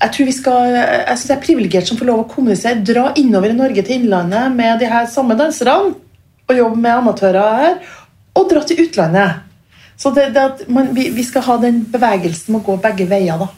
Jeg 0.03 0.13
tror 0.13 0.27
vi 0.27 0.33
skal, 0.37 0.77
jeg 0.77 1.17
synes 1.17 1.27
det 1.31 1.37
er 1.39 1.47
privilegert 1.47 1.89
som 1.89 1.97
får 1.97 2.07
lov 2.11 2.21
å 2.21 2.29
kommunisere, 2.29 2.85
dra 2.85 3.13
innover 3.17 3.49
i 3.51 3.57
Norge 3.57 3.83
til 3.83 4.03
Innlandet 4.03 4.53
med 4.55 4.79
de 4.79 4.93
her 4.93 5.09
samme 5.11 5.39
danserne, 5.41 5.95
og 6.49 6.57
jobbe 6.57 6.81
med 6.81 6.93
amatører 7.01 7.57
her, 7.63 7.81
og 8.39 8.51
dra 8.51 8.63
til 8.67 8.85
utlandet. 8.87 9.45
Så 9.99 10.13
det, 10.15 10.31
det 10.35 10.45
at 10.45 10.67
man, 10.71 10.93
vi, 10.95 11.09
vi 11.11 11.25
skal 11.27 11.43
ha 11.49 11.57
den 11.63 11.83
bevegelsen 11.91 12.55
med 12.55 12.63
å 12.63 12.69
gå 12.71 12.77
begge 12.85 13.09
veier 13.11 13.41
da. 13.41 13.49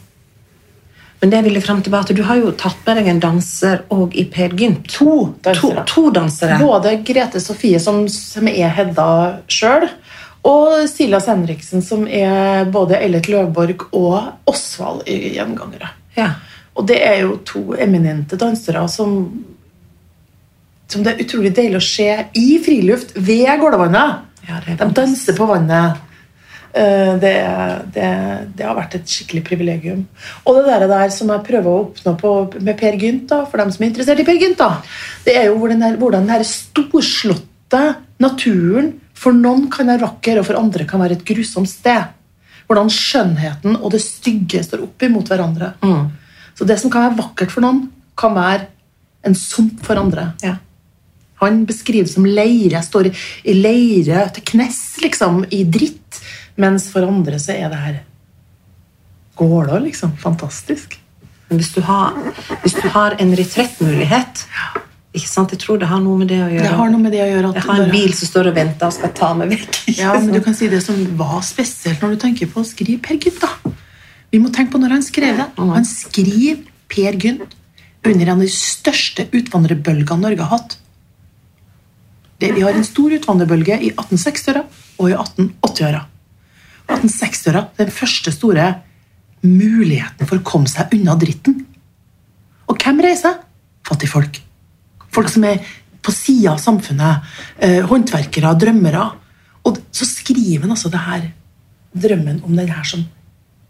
Men 1.21 1.29
det 1.29 1.41
vil 1.45 1.59
jeg 1.59 1.65
frem 1.67 1.83
til 1.85 1.93
at 1.93 2.09
du 2.17 2.23
har 2.25 2.39
jo 2.39 2.51
tatt 2.57 2.79
med 2.87 2.97
deg 2.97 3.11
en 3.11 3.19
danser 3.21 3.83
og 3.93 4.15
i 4.17 4.23
Per 4.25 4.55
Gynt. 4.57 4.87
To 4.95 5.05
To, 5.05 5.19
dansere. 5.45 5.83
to 5.85 6.03
dansere. 6.15 6.57
Både 6.57 6.95
Grete 7.05 7.41
Sofie, 7.43 7.77
som, 7.79 8.07
som 8.09 8.49
er 8.49 8.73
Hedda 8.73 9.11
sjøl, 9.45 9.85
og 10.49 10.87
Silas 10.89 11.29
Henriksen, 11.29 11.83
som 11.85 12.07
er 12.09 12.65
både 12.73 12.97
Eilert 12.97 13.29
Løvborg 13.29 13.85
og 13.93 14.49
Osvald 14.49 15.05
i 15.05 15.35
Gjengangere. 15.35 15.91
Ja. 16.17 16.31
Og 16.73 16.87
det 16.89 16.97
er 17.05 17.21
jo 17.21 17.37
to 17.45 17.75
eminente 17.77 18.39
dansere 18.39 18.81
som, 18.89 19.13
som 20.89 21.05
det 21.05 21.13
er 21.13 21.21
utrolig 21.27 21.53
deilig 21.53 21.77
å 21.77 21.85
se 21.85 22.09
i 22.33 22.47
friluft 22.65 23.13
ved 23.13 23.51
Gålåvannet. 23.61 24.30
Ja, 24.47 24.61
De 24.65 24.89
danser 24.95 25.37
på 25.37 25.47
vannet. 25.49 25.99
Eh, 26.73 27.17
Det, 27.19 27.33
det, 27.93 28.07
det 28.55 28.65
har 28.65 28.77
vært 28.77 28.95
et 28.95 29.07
skikkelig 29.07 29.43
privilegium. 29.43 30.05
Og 30.45 30.55
det 30.55 30.65
der, 30.69 30.87
der 30.87 31.09
som 31.13 31.29
jeg 31.33 31.45
prøver 31.47 31.69
å 31.69 31.83
oppnå 31.87 32.15
på, 32.19 32.31
med 32.61 32.79
Per 32.79 32.97
Gynt, 33.01 33.27
da, 33.29 33.43
for 33.45 33.61
dem 33.61 33.71
som 33.73 33.83
er 33.83 33.91
interessert 33.91 34.23
i 34.23 34.27
Per 34.27 34.39
Gynt, 34.39 34.57
da, 34.61 34.79
det 35.25 35.35
er 35.35 35.49
jo 35.49 35.59
hvordan, 35.59 35.83
denne, 35.83 35.99
hvordan 35.99 36.25
den 36.25 36.35
her 36.35 36.45
storslåtte 36.47 37.83
naturen 38.23 38.93
for 39.21 39.35
noen 39.37 39.67
kan 39.69 39.91
være 39.91 40.05
vakker, 40.07 40.39
og 40.39 40.47
for 40.47 40.59
andre 40.59 40.87
kan 40.89 41.03
være 41.03 41.19
et 41.19 41.27
grusomt 41.27 41.69
sted. 41.69 42.09
Hvordan 42.65 42.89
skjønnheten 42.93 43.75
og 43.81 43.91
det 43.93 43.99
stygge 44.01 44.63
står 44.63 44.85
opp 44.87 45.03
imot 45.03 45.27
hverandre. 45.29 45.73
Mm. 45.83 46.07
Så 46.55 46.65
det 46.67 46.79
som 46.79 46.91
kan 46.93 47.09
være 47.09 47.19
vakkert 47.19 47.51
for 47.53 47.65
noen, 47.65 47.83
kan 48.17 48.33
være 48.35 48.69
en 49.27 49.35
sump 49.37 49.83
for 49.85 49.99
andre. 49.99 50.31
Ja. 50.41 50.55
Han 51.41 51.63
beskriver 51.65 52.05
det 52.05 52.13
som 52.13 52.25
leire. 52.25 52.71
Jeg 52.77 52.83
står 52.85 53.07
i- 53.11 53.53
leire 53.57 54.29
til 54.33 54.43
knes, 54.53 54.79
liksom, 55.01 55.43
i 55.51 55.63
dritt. 55.63 56.21
Mens 56.57 56.89
for 56.91 57.01
andre 57.07 57.39
så 57.39 57.55
er 57.55 57.69
det 57.69 57.79
her 57.79 57.99
gåla, 59.35 59.79
liksom. 59.79 60.15
Fantastisk. 60.21 60.97
Men 61.49 61.59
hvis 61.59 61.73
du 61.73 61.81
har, 61.81 62.13
hvis 62.63 62.75
du 62.81 62.87
har 62.93 63.15
en 63.19 63.33
retrettmulighet 63.35 64.45
ikke 65.13 65.27
sant? 65.27 65.51
Jeg 65.51 65.59
tror 65.59 65.79
det 65.81 65.87
har 65.91 65.99
noe 65.99 66.17
med 66.21 66.29
det 66.31 66.37
å 66.39 66.47
gjøre. 66.47 66.61
Det 66.63 66.77
har 66.79 66.89
noe 66.93 67.01
med 67.03 67.11
det 67.11 67.19
å 67.25 67.27
gjøre 67.27 67.49
at 67.49 67.55
Jeg 67.59 67.63
har 67.67 67.81
en 67.83 67.91
bil 67.91 68.13
som 68.15 68.29
står 68.29 68.47
og 68.47 68.55
venter 68.55 68.87
og 68.87 68.93
skal 68.95 69.09
ta 69.17 69.33
meg 69.35 69.49
vekk. 69.51 69.79
Ja, 69.97 70.13
men 70.19 70.31
du 70.31 70.39
kan 70.45 70.53
si 70.55 70.69
det 70.71 70.79
som 70.85 71.01
var 71.19 71.41
spesielt 71.43 71.99
når 71.99 72.13
du 72.15 72.21
tenker 72.23 72.47
på 72.47 72.61
å 72.61 72.67
skrive 72.69 73.01
Per 73.03 73.17
Gynt. 73.19 73.41
da. 73.41 73.49
Vi 74.31 74.39
må 74.39 74.51
tenke 74.55 74.71
på 74.71 74.79
når 74.79 74.89
han 74.95 75.03
skrev 75.03 75.35
det. 75.41 75.49
Han 75.59 75.83
skriver 75.89 76.61
Per 76.87 77.17
Gynt 77.19 77.57
under 78.05 78.25
en 78.31 78.37
av 78.37 78.45
de 78.45 78.47
største 78.47 79.27
utvandrerbølgene 79.35 80.21
Norge 80.23 80.39
har 80.47 80.57
hatt. 80.57 80.77
Vi 82.41 82.63
har 82.63 82.73
en 82.73 82.85
stor 82.85 83.13
utvandrerbølge 83.13 83.75
i 83.85 83.91
1860-åra 83.93 84.63
og 84.97 85.11
i 85.11 85.13
1880-åra. 85.13 85.99
1860-åra 86.89 87.61
den 87.77 87.91
første 87.93 88.33
store 88.33 88.65
muligheten 89.45 90.25
for 90.25 90.39
å 90.39 90.45
komme 90.45 90.69
seg 90.69 90.93
unna 90.97 91.13
dritten. 91.21 91.59
Og 92.65 92.81
hvem 92.81 93.03
reiser? 93.05 93.37
Fattigfolk. 93.85 94.41
Folk 95.13 95.29
som 95.29 95.45
er 95.45 95.61
på 96.01 96.13
sida 96.15 96.55
av 96.55 96.61
samfunnet. 96.63 97.29
Eh, 97.61 97.81
håndverkere, 97.85 98.55
drømmere. 98.57 99.05
Og 99.69 99.77
så 99.93 100.07
skriver 100.09 100.65
han 100.65 100.73
altså 100.73 100.89
det 100.89 101.05
her 101.05 101.29
drømmen 101.93 102.41
om 102.47 102.55
den 102.57 102.71
her 102.71 102.85
som 102.87 103.05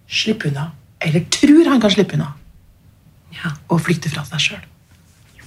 slipper 0.07 0.51
unna. 0.51 0.69
Eller 1.01 1.27
tror 1.33 1.73
han 1.73 1.83
kan 1.83 1.91
slippe 1.91 2.15
unna. 2.15 2.31
Ja. 3.35 3.51
Og 3.67 3.83
flykte 3.83 4.11
fra 4.11 4.23
seg 4.27 4.47
sjøl. 4.47 4.70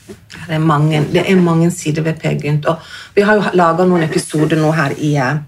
Det 0.06 0.52
er 0.52 0.60
mange, 0.60 1.00
det 1.12 1.22
er 1.24 1.40
mange 1.40 1.70
sider 1.72 2.04
ved 2.04 2.20
Per 2.20 2.36
Gynt. 2.40 2.66
Og 2.68 2.82
vi 3.16 3.24
har 3.24 3.38
jo 3.38 3.54
laga 3.56 3.86
noen 3.88 4.04
episoder 4.04 4.60
nå 4.60 4.72
her 4.76 4.92
i 4.98 5.14
eh, 5.16 5.40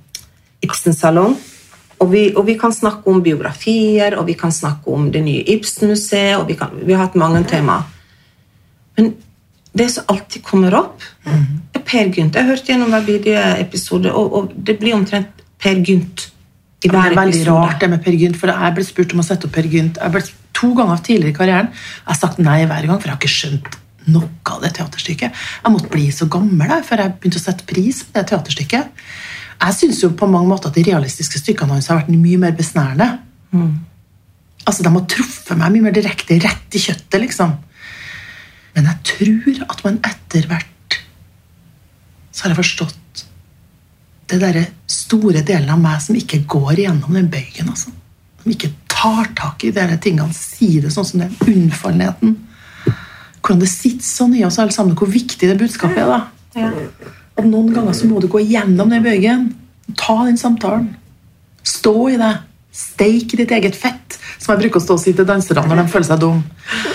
Ibsens 0.65 1.03
salong. 1.03 1.37
Og 2.01 2.11
vi, 2.13 2.23
og 2.37 2.45
vi 2.49 2.57
kan 2.61 2.73
snakke 2.77 3.09
om 3.09 3.23
biografier, 3.25 4.19
og 4.21 4.27
vi 4.29 4.35
kan 4.37 4.53
snakke 4.53 4.93
om 4.93 5.11
det 5.13 5.23
nye 5.25 5.45
Ibsen-museet. 5.55 6.37
og 6.37 6.49
vi, 6.49 6.57
kan, 6.61 6.73
vi 6.85 6.93
har 6.93 7.07
hatt 7.07 7.17
mange 7.17 7.45
temaer. 7.49 7.87
Men 8.97 9.15
det 9.77 9.91
som 9.93 10.05
alltid 10.13 10.45
kommer 10.45 10.75
opp, 10.77 11.05
er 11.27 11.85
Per 11.85 12.13
Gynt. 12.13 12.37
Jeg 12.37 12.45
har 12.45 12.53
hørt 12.53 12.69
gjennom 12.69 12.93
hver 12.93 13.05
bidige 13.05 13.45
episode, 13.61 14.13
og, 14.13 14.33
og 14.33 14.53
det 14.57 14.79
blir 14.81 14.97
omtrent 14.97 15.45
Per 15.61 15.81
Gynt 15.85 16.29
i 16.85 16.89
hver 16.89 17.11
Det 17.11 17.13
er 17.13 17.19
veldig 17.21 17.41
episode. 17.41 17.57
rart 17.61 17.81
det 17.81 17.91
med 17.93 18.05
Per 18.05 18.17
Gynt, 18.17 18.37
for 18.41 18.53
jeg 18.53 18.77
ble 18.77 18.85
spurt 18.85 19.17
om 19.17 19.25
å 19.25 19.27
sette 19.27 19.49
opp 19.49 19.57
Per 19.57 19.69
Gynt. 19.73 20.01
Jeg 20.01 20.17
ble 20.17 20.25
to 20.57 20.73
ganger 20.77 21.03
tidligere 21.05 21.33
i 21.33 21.37
karrieren. 21.37 21.73
Jeg 21.73 22.13
har 22.13 22.21
sagt 22.21 22.41
nei 22.41 22.63
hver 22.65 22.89
gang, 22.89 23.01
for 23.01 23.09
jeg 23.09 23.17
har 23.17 23.21
ikke 23.21 23.37
skjønt 23.37 23.77
noe 24.13 24.29
av 24.53 24.63
det 24.63 24.73
teaterstykket. 24.77 25.41
Jeg 25.65 25.75
måtte 25.75 25.91
bli 25.93 26.07
så 26.15 26.29
gammel 26.31 26.71
da, 26.71 26.81
før 26.87 27.03
jeg 27.03 27.17
begynte 27.17 27.41
å 27.41 27.47
sette 27.47 27.67
pris 27.69 28.03
på 28.05 28.15
det 28.17 28.27
teaterstykket. 28.31 29.05
Jeg 29.57 29.77
syns 29.79 30.03
jo 30.05 30.13
på 30.17 30.29
mange 30.31 30.51
måter 30.51 30.71
at 30.71 30.77
de 30.77 30.85
realistiske 30.87 31.41
stykkene 31.41 31.77
hans 31.77 31.89
har 31.91 32.03
vært 32.03 32.13
mye 32.13 32.41
mer 32.41 32.55
besnærende. 32.57 33.09
Altså, 34.67 34.83
De 34.83 34.93
har 34.93 35.07
truffet 35.11 35.57
meg 35.59 35.73
mye 35.75 35.87
mer 35.89 35.97
direkte 35.97 36.39
rett 36.43 36.77
i 36.77 36.83
kjøttet, 36.83 37.21
liksom. 37.23 37.57
Men 38.77 38.91
jeg 38.91 39.03
tror 39.11 39.63
at 39.71 39.85
man 39.87 40.01
etter 40.05 40.49
hvert 40.51 40.99
så 42.37 42.45
har 42.45 42.53
jeg 42.53 42.61
forstått 42.61 43.23
det 44.29 44.41
derre 44.43 44.65
store 44.91 45.41
delen 45.47 45.71
av 45.73 45.79
meg 45.81 46.03
som 46.05 46.19
ikke 46.19 46.43
går 46.51 46.83
gjennom 46.83 47.15
den 47.17 47.31
bøygen. 47.33 47.71
Altså. 47.73 47.93
Som 48.43 48.53
ikke 48.53 48.75
tar 48.91 49.31
tak 49.39 49.65
i 49.65 49.73
de 49.73 49.87
tingene, 50.03 50.35
sier 50.37 50.85
det 50.85 50.93
sånn 50.93 51.07
som 51.09 51.23
den. 51.23 51.33
Unnfallenheten. 51.47 52.37
Hvordan 53.47 53.63
det 53.63 53.69
sitter 53.71 54.03
sånn 54.07 54.35
i 54.35 54.43
oss 54.47 54.59
alle 54.59 54.75
sammen, 54.75 54.97
hvor 54.99 55.07
viktig 55.13 55.47
det 55.47 55.59
budskapet 55.61 56.03
er. 56.03 56.11
da. 56.11 56.73
At 57.37 57.47
noen 57.47 57.69
ganger 57.77 57.95
så 57.95 58.09
må 58.11 58.19
du 58.23 58.27
gå 58.33 58.41
gjennom 58.43 58.91
den 58.91 59.05
bøygen. 59.05 59.47
Ta 60.01 60.17
den 60.27 60.39
samtalen. 60.41 60.89
Stå 61.67 61.95
i 62.11 62.17
det. 62.19 62.33
Steik 62.77 63.37
ditt 63.39 63.53
eget 63.57 63.77
fett, 63.79 64.19
som 64.37 64.53
jeg 64.53 64.67
bruker 64.67 64.83
å 64.83 64.85
stå 64.85 64.97
og 64.99 65.01
si 65.01 65.15
til 65.17 65.25
danserne 65.29 65.63
når 65.71 65.79
de 65.85 65.93
føler 65.95 66.09
seg 66.11 66.19
dum. 66.21 66.43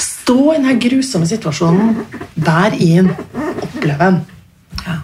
Stå 0.04 0.36
i 0.52 0.58
denne 0.60 0.76
grusomme 0.84 1.30
situasjonen. 1.30 1.96
Vær 2.36 2.76
i 2.78 2.90
den. 3.00 3.10
Opplev 3.64 4.04
den. 4.04 4.20
Ja. 4.84 4.98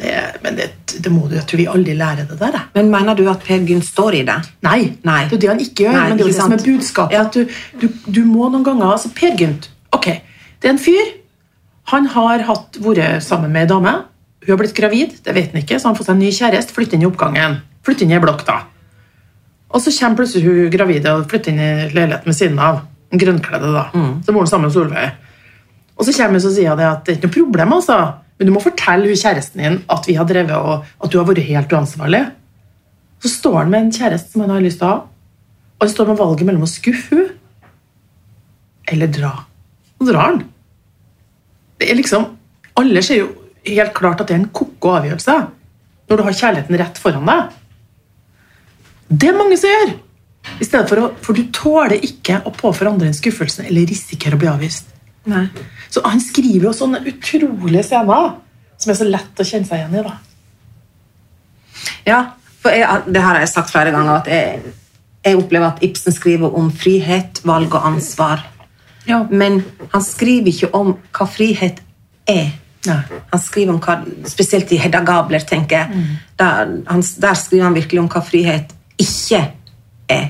Det, 0.00 0.14
men 0.42 0.56
det, 0.58 0.66
det 1.04 1.12
må 1.12 1.28
du, 1.30 1.36
jeg 1.38 1.46
tror 1.50 1.60
vi 1.62 1.68
aldri 1.70 1.94
lærer 2.00 2.26
det 2.26 2.38
der. 2.40 2.56
jeg. 2.58 2.70
Men 2.74 2.90
mener 2.96 3.14
du 3.18 3.22
at 3.30 3.44
Per 3.46 3.62
Gynt 3.68 3.86
står 3.86 4.18
i 4.18 4.24
det? 4.26 4.40
Nei, 4.66 4.80
Nei. 5.06 5.20
det 5.28 5.36
er 5.36 5.36
jo 5.36 5.42
det 5.44 5.52
han 5.52 5.62
ikke 5.68 5.86
gjør. 5.86 5.94
Nei, 6.00 6.08
men 6.08 6.18
det 6.18 6.24
er 6.26 6.32
det 6.32 6.40
som 6.40 6.56
er 6.56 6.64
budskapet. 6.64 7.14
Ja. 7.14 7.22
At 7.28 7.38
du, 7.38 7.54
du, 7.84 7.86
du 8.18 8.24
må 8.26 8.48
noen 8.50 8.66
ganger 8.66 8.96
altså 8.96 9.12
Per 9.14 9.36
Gynt. 9.38 9.70
Det 10.64 10.70
er 10.70 10.78
en 10.78 10.80
fyr. 10.80 11.08
Han 11.92 12.06
har 12.08 12.40
hatt, 12.48 12.78
vært 12.80 13.20
sammen 13.22 13.52
med 13.52 13.66
ei 13.66 13.68
dame. 13.68 13.90
Hun 14.46 14.54
har 14.54 14.60
blitt 14.62 14.76
gravid, 14.76 15.18
det 15.24 15.34
vet 15.36 15.52
han 15.52 15.60
ikke, 15.60 15.76
så 15.76 15.90
han 15.90 15.92
har 15.92 15.98
fått 15.98 16.08
seg 16.08 16.16
en 16.16 16.22
ny 16.24 16.30
kjæreste. 16.32 16.72
Flytter 16.72 16.96
inn 16.96 17.04
i 17.04 17.08
oppgangen. 17.10 17.58
Flytter 17.84 18.06
inn 18.06 18.14
i 18.14 18.16
ei 18.16 18.22
blokk, 18.24 18.46
da. 18.48 18.62
Og 19.74 19.82
så 19.84 19.92
kommer 19.98 20.22
plutselig 20.22 20.48
hun 20.48 20.72
gravide 20.72 21.12
og 21.12 21.26
flytter 21.28 21.52
inn 21.52 21.60
i 21.60 21.68
leiligheten 21.92 22.32
ved 22.32 22.38
siden 22.38 22.62
av. 22.64 22.80
En 23.12 23.20
grønnkledde, 23.20 23.74
da. 23.76 23.84
Så 24.24 24.32
bor 24.32 24.40
han 24.40 24.48
sammen 24.48 24.70
med 24.70 24.76
Solveig. 24.78 25.12
Og 25.98 26.08
så 26.08 26.16
kommer 26.16 26.40
hun 26.40 26.48
og 26.48 26.56
sier 26.56 26.80
det 26.80 26.86
at 26.88 27.04
det 27.04 27.12
er 27.12 27.18
ikke 27.18 27.28
noe 27.28 27.36
problem, 27.36 27.76
altså. 27.76 27.98
Men 28.38 28.48
du 28.48 28.54
må 28.56 28.64
fortelle 28.64 29.12
hun 29.12 29.20
kjæresten 29.20 29.60
din 29.62 29.76
at 29.92 30.08
vi 30.08 30.16
har 30.18 30.26
drevet 30.26 30.56
og 30.56 30.88
at 31.04 31.12
du 31.12 31.20
har 31.20 31.28
vært 31.28 31.44
helt 31.44 31.76
uansvarlig. 31.76 32.24
Så 33.20 33.36
står 33.36 33.60
han 33.60 33.70
med 33.76 33.84
en 33.84 33.92
kjæreste 34.00 34.32
som 34.32 34.46
han 34.46 34.56
har 34.56 34.64
lyst 34.64 34.80
til 34.80 34.88
å 34.88 34.94
ha, 34.94 34.96
og 35.76 35.84
han 35.84 35.92
står 35.92 36.08
med 36.10 36.18
valget 36.24 36.48
mellom 36.48 36.64
å 36.64 36.72
skuffe 36.72 37.20
hun 37.20 37.28
eller 38.90 39.12
dra. 39.12 39.36
Så 40.00 40.08
drar 40.08 40.26
han. 40.32 40.42
Det 41.84 41.92
er 41.92 42.00
liksom 42.00 42.30
Alle 42.80 43.02
ser 43.04 43.20
jo 43.20 43.28
helt 43.68 43.92
klart 43.96 44.22
at 44.22 44.30
det 44.30 44.34
er 44.34 44.42
en 44.42 44.54
ko-ko 44.56 44.96
avgjørelse 44.98 45.36
når 46.04 46.18
du 46.20 46.22
har 46.26 46.34
kjærligheten 46.36 46.76
rett 46.76 46.98
foran 47.00 47.28
deg. 47.28 47.52
Det 49.08 49.30
er 49.30 49.36
mange 49.38 49.56
som 49.56 49.70
gjør! 49.70 49.94
I 50.60 50.66
stedet 50.66 50.90
for, 50.90 51.00
å, 51.00 51.06
for 51.24 51.38
du 51.38 51.46
tåler 51.54 52.04
ikke 52.04 52.42
å 52.44 52.52
påføre 52.52 52.90
andre 52.92 53.08
en 53.08 53.16
skuffelse 53.16 53.64
eller 53.64 53.88
risikere 53.88 54.36
å 54.36 54.42
bli 54.42 54.50
avvist. 54.50 54.90
Nei. 55.32 55.46
Så 55.88 56.02
han 56.04 56.20
skriver 56.20 56.68
jo 56.68 56.74
sånne 56.76 57.00
utrolige 57.08 57.86
scener 57.88 58.34
som 58.76 58.92
er 58.92 58.98
så 58.98 59.08
lett 59.08 59.40
å 59.40 59.48
kjenne 59.48 59.70
seg 59.70 59.80
igjen 59.80 59.96
i. 59.96 60.04
da. 60.04 60.14
Ja, 62.04 62.20
for 62.60 62.76
jeg, 62.76 63.14
det 63.16 63.24
har 63.24 63.40
jeg 63.40 63.52
sagt 63.54 63.72
flere 63.72 63.94
ganger, 63.94 64.20
at 64.20 64.28
jeg, 64.28 64.74
jeg 65.24 65.40
opplever 65.40 65.70
at 65.72 65.84
Ibsen 65.88 66.12
skriver 66.16 66.52
om 66.60 66.68
frihet, 66.84 67.40
valg 67.48 67.72
og 67.72 67.88
ansvar. 67.94 68.44
Ja. 69.08 69.22
Men 69.30 69.62
han 69.92 70.04
skriver 70.04 70.52
ikke 70.52 70.70
om 70.76 70.94
hva 71.14 71.26
frihet 71.28 71.82
er. 72.30 72.54
Nei. 72.84 73.00
Han 73.32 73.40
skriver 73.40 73.74
om 73.74 73.80
hva, 73.84 73.98
Spesielt 74.28 74.72
i 74.72 74.80
Hedda 74.80 75.00
Gabler, 75.04 75.44
tenker 75.48 75.84
jeg. 75.84 76.06
Der, 76.40 76.72
han, 76.88 77.04
der 77.20 77.38
skriver 77.40 77.68
han 77.68 77.76
virkelig 77.76 78.02
om 78.02 78.10
hva 78.12 78.24
frihet 78.24 78.74
ikke 79.00 79.40
er, 80.08 80.26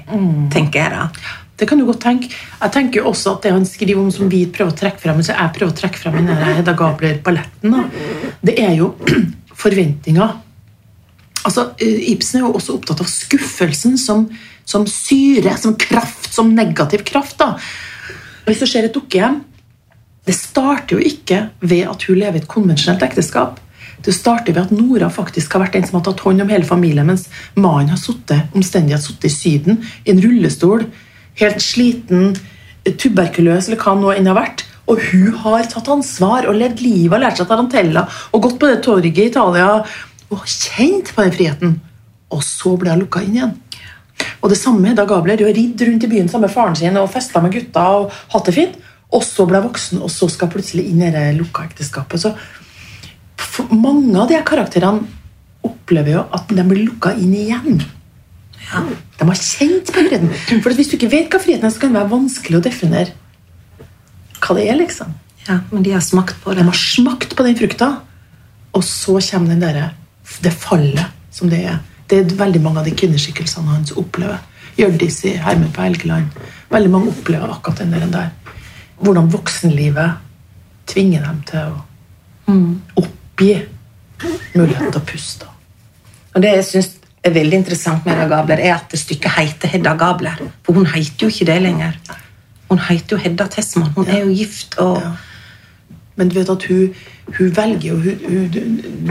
tenker 0.54 0.80
jeg 0.80 0.92
da. 0.94 1.08
Det 1.54 1.68
kan 1.70 1.78
du 1.78 1.84
godt 1.86 2.02
tenke. 2.02 2.30
Jeg 2.60 2.72
tenker 2.74 3.00
jo 3.00 3.10
også 3.12 3.36
at 3.36 3.44
det 3.46 3.52
han 3.54 3.66
skriver 3.68 4.00
om 4.02 4.10
som 4.14 4.30
vi 4.30 4.42
prøver 4.50 4.72
å 4.72 4.78
trekke 4.78 5.02
frem, 5.02 5.20
så 5.22 5.36
jeg 5.36 5.52
prøver 5.54 5.70
å 5.70 5.76
trekke 5.78 6.00
frem 6.00 6.16
i 6.18 6.38
Hedda 6.58 6.74
Gabler-balletten, 6.78 7.76
det 8.42 8.56
er 8.58 8.74
jo 8.80 8.94
forventninger. 9.64 10.34
Altså, 11.44 11.68
eh, 11.78 12.10
Ibsen 12.14 12.40
er 12.40 12.46
jo 12.46 12.54
også 12.58 12.74
opptatt 12.78 13.02
av 13.04 13.10
skuffelsen 13.10 13.98
som, 14.00 14.26
som 14.66 14.86
syre, 14.90 15.54
som 15.60 15.76
kraft, 15.78 16.32
som 16.34 16.50
negativ 16.56 17.04
kraft. 17.06 17.38
da. 17.38 17.54
Hvis 18.44 18.60
det 18.60 18.68
skjer 18.70 18.88
et 18.88 18.96
dukkehjem, 18.96 19.42
det 20.24 20.34
starter 20.36 20.96
jo 20.96 21.04
ikke 21.04 21.40
ved 21.60 21.84
at 21.88 22.04
hun 22.08 22.18
lever 22.20 22.38
i 22.38 22.42
et 22.42 22.48
konvensjonelt 22.48 23.04
ekteskap. 23.04 23.60
Det 24.04 24.12
starter 24.12 24.52
ved 24.52 24.66
at 24.66 24.72
Nora 24.72 25.08
faktisk 25.12 25.54
har 25.54 25.64
vært 25.64 25.76
den 25.78 25.86
som 25.88 25.98
har 25.98 26.04
tatt 26.08 26.22
hånd 26.24 26.44
om 26.44 26.52
hele 26.52 26.68
familien, 26.68 27.06
mens 27.08 27.28
mannen 27.56 27.92
har 27.92 28.00
suttet, 28.00 28.52
omstendig 28.56 28.98
sittet 29.00 29.30
i 29.30 29.32
Syden, 29.32 29.80
i 30.04 30.12
en 30.12 30.20
rullestol, 30.20 30.86
helt 31.40 31.64
sliten, 31.64 32.34
tuberkuløs 32.84 33.68
eller 33.68 33.80
hva 33.80 33.96
nå 33.96 34.12
enn 34.12 34.28
har 34.28 34.38
vært. 34.38 34.64
Og 34.92 35.00
hun 35.08 35.32
har 35.40 35.64
tatt 35.72 35.88
ansvar 35.88 36.48
og 36.50 36.58
levd 36.60 36.82
livet 36.84 37.16
og 37.16 37.24
lært 37.24 37.40
seg 37.40 37.48
tarantella 37.48 38.04
og 38.36 38.44
gått 38.44 38.58
på 38.60 38.68
det 38.68 38.82
torget 38.84 39.20
i 39.20 39.28
Italia 39.30 39.68
og 40.34 40.44
kjent 40.44 41.14
på 41.14 41.24
den 41.24 41.36
friheten. 41.36 41.76
Og 42.34 42.44
så 42.44 42.74
ble 42.80 42.92
hun 42.92 43.04
lukka 43.06 43.22
inn 43.24 43.38
igjen. 43.38 43.54
Og 44.44 44.52
det 44.52 44.60
samme 44.60 44.82
da 44.84 44.90
Hedda 44.92 45.06
Gabler. 45.08 45.40
Hun 45.40 45.48
har 45.48 45.56
ridd 45.56 45.82
rundt 45.88 46.04
i 46.04 46.10
byen 46.10 46.28
sammen 46.28 46.50
med 46.50 46.52
faren 46.52 46.76
sin 46.76 46.98
og 47.00 47.08
festa 47.12 47.40
med 47.40 47.54
gutta 47.54 47.84
og 47.96 48.12
hatt 48.34 48.50
det 48.50 48.56
fint. 48.58 48.76
Og 49.14 49.24
så 49.24 49.46
ble 49.48 49.62
voksen, 49.64 50.02
og 50.04 50.10
så 50.12 50.28
skal 50.28 50.50
plutselig 50.52 50.84
inn 50.90 51.00
i 51.06 51.12
det 51.14 51.24
lukka 51.38 51.64
ekteskapet. 51.64 52.20
Så 52.20 52.34
mange 53.70 54.16
av 54.20 54.28
de 54.28 54.40
karakterene 54.44 55.06
opplever 55.64 56.18
jo 56.18 56.24
at 56.34 56.50
de 56.52 56.64
blir 56.68 56.84
lukka 56.90 57.14
inn 57.16 57.32
igjen. 57.38 57.80
De 58.64 59.28
har 59.28 59.38
kjent 59.38 59.92
på 59.92 60.02
friheten. 60.02 60.32
For 60.64 60.76
hvis 60.76 60.90
du 60.90 60.98
ikke 60.98 61.12
vet 61.12 61.32
hva 61.32 61.40
friheten 61.40 61.68
er, 61.68 61.72
så 61.72 61.80
kan 61.80 61.94
det 61.94 62.00
være 62.02 62.12
vanskelig 62.12 62.58
å 62.58 62.64
definere 62.64 63.14
hva 64.44 64.58
det 64.58 64.66
er. 64.68 64.76
liksom. 64.76 65.14
Ja, 65.46 65.60
Men 65.70 65.84
de 65.84 65.92
har 65.92 66.00
smakt 66.00 66.36
på 66.42 66.54
De 66.56 66.64
har 66.64 66.76
smakt 66.76 67.36
på 67.36 67.44
den 67.44 67.56
frukta, 67.56 68.00
og 68.74 68.84
så 68.84 69.20
kommer 69.30 69.54
den 69.54 69.60
der, 69.60 69.94
det 70.42 70.52
fallet 70.52 71.06
som 71.30 71.48
det 71.48 71.64
er. 71.64 71.80
Det 72.14 72.20
er 72.22 72.36
veldig 72.38 72.60
mange 72.62 72.78
av 72.78 72.86
de 72.86 72.94
kvinneskikkelsene 72.94 73.72
hans 73.74 73.90
opplever. 73.98 74.38
Hjørdis 74.78 75.16
i 75.26 75.32
Hermen 75.42 75.72
på 75.74 75.82
Helgeland. 75.82 76.36
Veldig 76.70 76.90
mange 76.92 77.10
opplever 77.10 77.50
akkurat 77.50 77.82
den 77.82 78.12
der. 78.12 78.28
Hvordan 79.02 79.32
voksenlivet 79.32 80.20
tvinger 80.86 81.24
dem 81.26 81.40
til 81.48 81.72
å 81.74 82.54
oppgi 83.00 83.56
muligheten 84.54 84.92
til 84.92 85.00
å 85.00 85.04
puste. 85.08 85.50
Og 86.34 86.42
det 86.42 86.52
jeg 86.54 86.66
synes 86.68 86.90
er 87.24 87.34
veldig 87.34 87.60
interessant 87.64 88.06
med 88.06 88.14
Hedda 88.14 88.30
Gabler, 88.30 88.62
er 88.62 88.76
at 88.76 88.92
det 88.92 89.00
stykket 89.00 89.34
heter 89.34 89.74
Hedda 89.74 89.96
Gabler. 89.98 90.42
For 90.62 90.78
hun 90.78 90.86
heter 90.86 91.26
jo 91.26 91.32
ikke 91.32 91.48
det 91.50 91.60
lenger. 91.66 91.98
Hun 92.70 92.82
heter 92.90 93.16
jo 93.16 93.22
Hedda 93.24 93.48
Tessmann. 93.50 93.90
Hun 93.96 94.06
er 94.06 94.22
jo 94.22 94.34
gift 94.34 94.78
og 94.78 95.00
Ja. 95.02 95.16
Men 96.16 96.28
du 96.28 96.34
vet 96.38 96.50
at 96.50 96.64
hun, 96.70 96.94
hun 97.38 97.56
velger 97.56 97.88
jo 97.88 97.96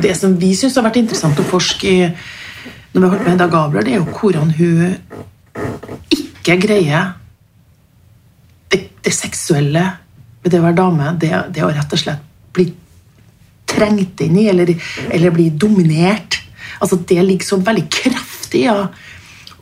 Det 0.02 0.14
som 0.18 0.38
vi 0.40 0.54
syns 0.56 0.76
har 0.76 0.86
vært 0.86 1.02
interessant 1.02 1.40
å 1.40 1.44
forske 1.44 1.90
i 1.92 2.06
når 2.94 3.00
vi 3.00 3.04
har 3.04 3.12
holdt 3.14 3.24
med 3.24 3.32
Hedda 3.34 3.48
Gabler, 3.52 3.86
det 3.86 3.94
er 3.94 4.02
jo 4.02 4.18
hvordan 4.20 4.54
hun 4.58 4.96
ikke 6.14 6.58
greier 6.62 7.14
det, 8.72 8.82
det 9.06 9.14
seksuelle 9.16 9.84
med 10.44 10.52
det 10.52 10.60
å 10.60 10.66
være 10.66 10.80
dame. 10.80 11.16
Det, 11.20 11.32
det 11.56 11.66
å 11.66 11.72
rett 11.74 11.96
og 11.96 12.02
slett 12.02 12.30
bli 12.54 12.68
trengt 13.70 14.22
inn 14.22 14.38
i, 14.38 14.48
eller, 14.52 14.74
eller 15.14 15.34
bli 15.34 15.50
dominert. 15.50 16.42
Altså 16.84 17.00
Det 17.00 17.20
ligger 17.24 17.48
så 17.48 17.60
veldig 17.64 17.88
kraftig 17.94 18.68
ja. 18.68 18.88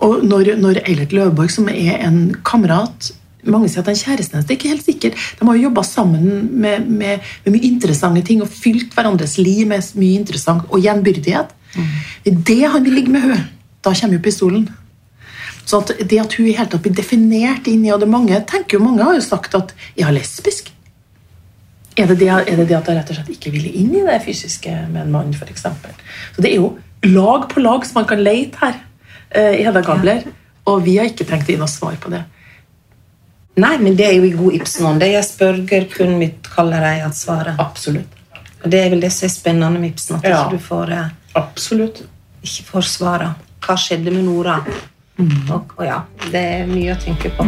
Og 0.01 0.23
når, 0.25 0.55
når 0.57 0.81
Eilert 0.81 1.13
Løvborg, 1.13 1.51
som 1.53 1.69
er 1.69 2.01
en 2.01 2.23
kamerat 2.45 3.11
Mange 3.41 3.71
sier 3.71 3.81
at 3.81 3.87
han 3.89 3.95
er 3.97 4.01
kjæresten 4.03 4.35
hennes. 4.35 4.45
Det 4.45 4.53
er 4.53 4.57
ikke 4.59 4.69
helt 4.69 4.85
sikkert. 4.85 5.21
De 5.39 5.45
har 5.47 5.55
jo 5.57 5.63
jobba 5.63 5.81
sammen 5.81 6.25
med, 6.61 6.83
med, 6.85 7.23
med 7.41 7.55
mye 7.55 7.65
interessante 7.65 8.21
ting 8.27 8.43
og 8.45 8.51
fylt 8.53 8.93
hverandres 8.93 9.39
liv 9.41 9.63
med 9.65 9.87
mye 9.97 10.19
interessant 10.19 10.67
og 10.69 10.83
gjenbyrdighet. 10.83 11.55
Det 12.23 12.61
han 12.67 12.83
vil 12.83 12.97
ligge 12.99 13.13
med 13.13 13.25
henne. 13.25 13.39
Da 13.81 13.93
kommer 13.97 14.19
jo 14.19 14.23
pistolen. 14.25 14.67
Så 15.65 15.79
at 15.79 15.93
det 16.09 16.19
at 16.19 16.33
hun 16.35 16.49
i 16.49 16.55
hele 16.57 16.69
tatt 16.69 16.83
blir 16.83 16.95
definert 16.97 17.67
inn 17.69 17.85
i 17.85 17.91
og 17.93 18.01
det 18.01 18.09
mange, 18.11 18.37
tenker 18.49 18.77
jo 18.77 18.83
mange 18.83 19.05
har 19.05 19.15
jo 19.15 19.23
sagt 19.23 19.55
at 19.55 19.73
jeg 19.95 20.07
er 20.07 20.15
lesbisk. 20.15 20.71
Er 21.99 22.07
det 22.07 22.19
det, 22.21 22.29
er 22.31 22.57
det 22.57 22.67
det 22.69 22.77
at 22.77 22.87
jeg 22.87 22.97
rett 22.97 23.09
og 23.11 23.17
slett 23.19 23.33
ikke 23.33 23.51
ville 23.53 23.71
inn 23.81 23.91
i 23.99 24.03
det 24.07 24.21
fysiske 24.25 24.73
med 24.91 25.05
en 25.05 25.13
mann, 25.13 25.33
f.eks.? 25.35 25.65
Så 26.35 26.43
det 26.43 26.51
er 26.51 26.61
jo 26.61 26.73
lag 27.07 27.49
på 27.51 27.63
lag 27.63 27.85
som 27.85 28.01
man 28.01 28.07
kan 28.09 28.23
leite 28.23 28.61
her 28.61 28.77
uh, 28.79 29.53
i 29.55 29.63
Hedda 29.65 29.83
Gabler. 29.85 30.23
Og 30.71 30.83
vi 30.85 30.97
har 30.99 31.09
ikke 31.09 31.27
tenkt 31.27 31.49
å 31.49 31.53
gi 31.53 31.59
noe 31.59 31.71
svar 31.71 31.97
på 32.01 32.11
det. 32.13 32.21
Nei, 33.59 33.75
men 33.81 33.97
det 33.99 34.07
er 34.07 34.13
jo 34.15 34.27
i 34.27 34.35
god 34.35 34.59
Ibsen-ånd. 34.61 35.01
Det 35.03 35.11
jeg 35.11 35.27
spørger 35.27 35.87
kun 35.91 36.13
mitt 36.21 36.47
kaller 36.53 36.85
jeg 36.87 37.01
at 37.03 37.17
svaret. 37.17 37.59
Absolutt. 37.59 38.19
Og 38.61 38.69
det 38.71 38.79
er 38.79 38.93
vel 38.93 39.01
det 39.03 39.09
som 39.11 39.27
er 39.27 39.33
spennende 39.33 39.81
med 39.81 39.91
Ibsen, 39.91 40.19
at 40.19 40.27
Ja. 40.29 40.43
ikke 40.45 40.57
du 40.57 40.63
får, 40.63 40.91
eh, 40.91 41.09
Absolutt. 41.33 42.03
ikke 42.41 42.63
forsvare. 42.65 43.33
Hva 43.61 43.75
skjedde 43.77 44.11
med 44.11 44.25
Nora? 44.25 44.57
Og, 45.21 45.73
og 45.77 45.83
ja, 45.85 45.99
det 46.31 46.41
er 46.41 46.69
mye 46.69 46.95
å 46.95 46.99
tenke 46.99 47.29
på. 47.37 47.45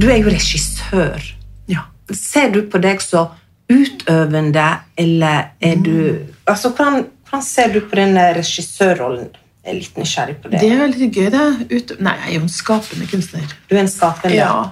Du 0.00 0.06
er 0.08 0.22
jo 0.22 0.32
regissør. 0.32 1.20
Ja. 1.68 1.84
Ser 2.10 2.50
du 2.54 2.62
på 2.72 2.80
deg 2.80 3.02
som 3.04 3.36
utøvende, 3.70 4.66
eller 4.98 5.52
er 5.60 5.76
du 5.78 6.26
Altså, 6.48 6.72
hvordan, 6.72 7.04
hvordan 7.28 7.44
ser 7.46 7.72
du 7.74 7.80
på 7.84 8.00
den 8.00 8.16
regissørrollen? 8.16 9.28
Jeg 9.60 9.74
er 9.74 9.76
litt 9.76 9.98
nysgjerrig 10.00 10.36
på 10.40 10.48
det. 10.48 10.60
Det 10.64 10.72
er 10.72 10.78
veldig 10.80 11.08
gøy, 11.12 11.26
det. 11.34 11.46
Ut... 11.68 11.90
Nei, 12.00 12.14
jeg 12.24 12.30
er 12.30 12.38
jo 12.38 12.44
en 12.46 12.52
skapende 12.54 13.06
kunstner. 13.10 13.56
Du 13.68 13.76
er 13.76 13.82
en 13.84 13.92
skapende. 13.92 14.38
Ja. 14.38 14.70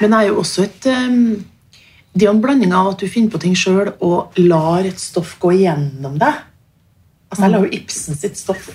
Men 0.00 0.10
jeg 0.16 0.20
er 0.24 0.28
jo 0.32 0.40
også 0.42 0.64
et 0.64 0.86
Det 2.14 2.22
er 2.22 2.28
jo 2.28 2.34
en 2.36 2.42
blanding 2.42 2.72
av 2.72 2.92
at 2.92 3.00
du 3.02 3.08
finner 3.10 3.30
på 3.30 3.40
ting 3.42 3.54
sjøl 3.58 3.92
og 4.00 4.36
lar 4.38 4.86
et 4.86 5.00
stoff 5.02 5.36
gå 5.42 5.50
igjennom 5.56 6.18
deg. 6.18 6.34
Altså, 7.30 7.42
jeg 7.42 7.50
lar 7.50 7.64
jo 7.64 7.72
Ibsen 7.74 8.18
sitt 8.18 8.38
stoff 8.38 8.68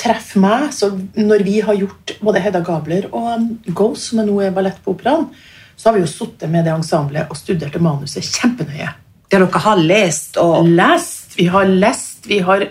treffe 0.00 0.40
meg. 0.40 0.68
Så 0.76 0.90
når 1.16 1.44
vi 1.46 1.60
har 1.64 1.78
gjort 1.78 2.14
både 2.20 2.42
Hedda 2.44 2.60
Gabler 2.64 3.08
og 3.16 3.48
Ghost, 3.76 4.10
som 4.10 4.20
er 4.22 4.28
nå 4.28 4.38
er 4.44 4.54
ballett 4.56 4.80
på 4.84 4.94
operaen, 4.94 5.28
så 5.76 5.88
har 5.88 5.96
vi 5.96 6.04
jo 6.04 6.10
sittet 6.12 6.50
med 6.52 6.66
det 6.68 6.74
ensemblet 6.74 7.30
og 7.32 7.38
studert 7.40 7.72
det 7.72 7.80
manuset 7.84 8.26
kjempenøye. 8.26 8.92
Det 9.30 9.38
dere 9.38 9.62
har 9.64 9.80
lest 9.80 10.36
og 10.42 10.66
Lest, 10.68 11.36
vi 11.38 11.46
har 11.48 11.68
lest, 11.70 12.26
vi 12.26 12.40
har 12.44 12.66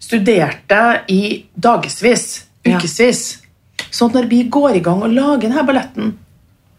studert 0.00 0.62
det 0.70 0.86
i 1.12 1.22
dagevis, 1.54 2.44
Ja. 2.66 2.78
ukevis. 2.78 3.20
Sånn 3.36 3.45
at 4.04 4.16
når 4.16 4.28
vi 4.28 4.42
går 4.52 4.76
i 4.76 4.84
gang 4.84 5.02
og 5.02 5.14
lager 5.14 5.48
denne 5.48 5.64
balletten, 5.66 6.14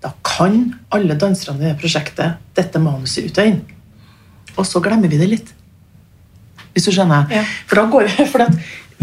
da 0.04 0.12
kan 0.26 0.60
alle 0.94 1.18
danserne 1.18 1.64
i 1.64 1.72
det 1.72 1.78
prosjektet 1.82 2.38
dette 2.58 2.82
manuset 2.82 3.26
ut 3.26 3.40
og 3.42 3.50
inn. 3.50 3.62
Og 4.58 4.66
så 4.70 4.82
glemmer 4.84 5.10
vi 5.10 5.20
det 5.20 5.30
litt. 5.32 5.54
Hvis 6.76 6.86
du 6.86 6.94
skjønner? 6.94 7.26
Ja. 7.34 7.42
For 7.70 7.82
da 7.82 7.88
går 7.90 8.10
vi, 8.10 8.28
for 8.34 8.46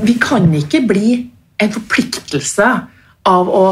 vi 0.07 0.15
kan 0.23 0.47
ikke 0.61 0.85
bli 0.87 1.17
en 1.63 1.75
forpliktelse 1.75 2.71
av 3.31 3.51
å 3.51 3.65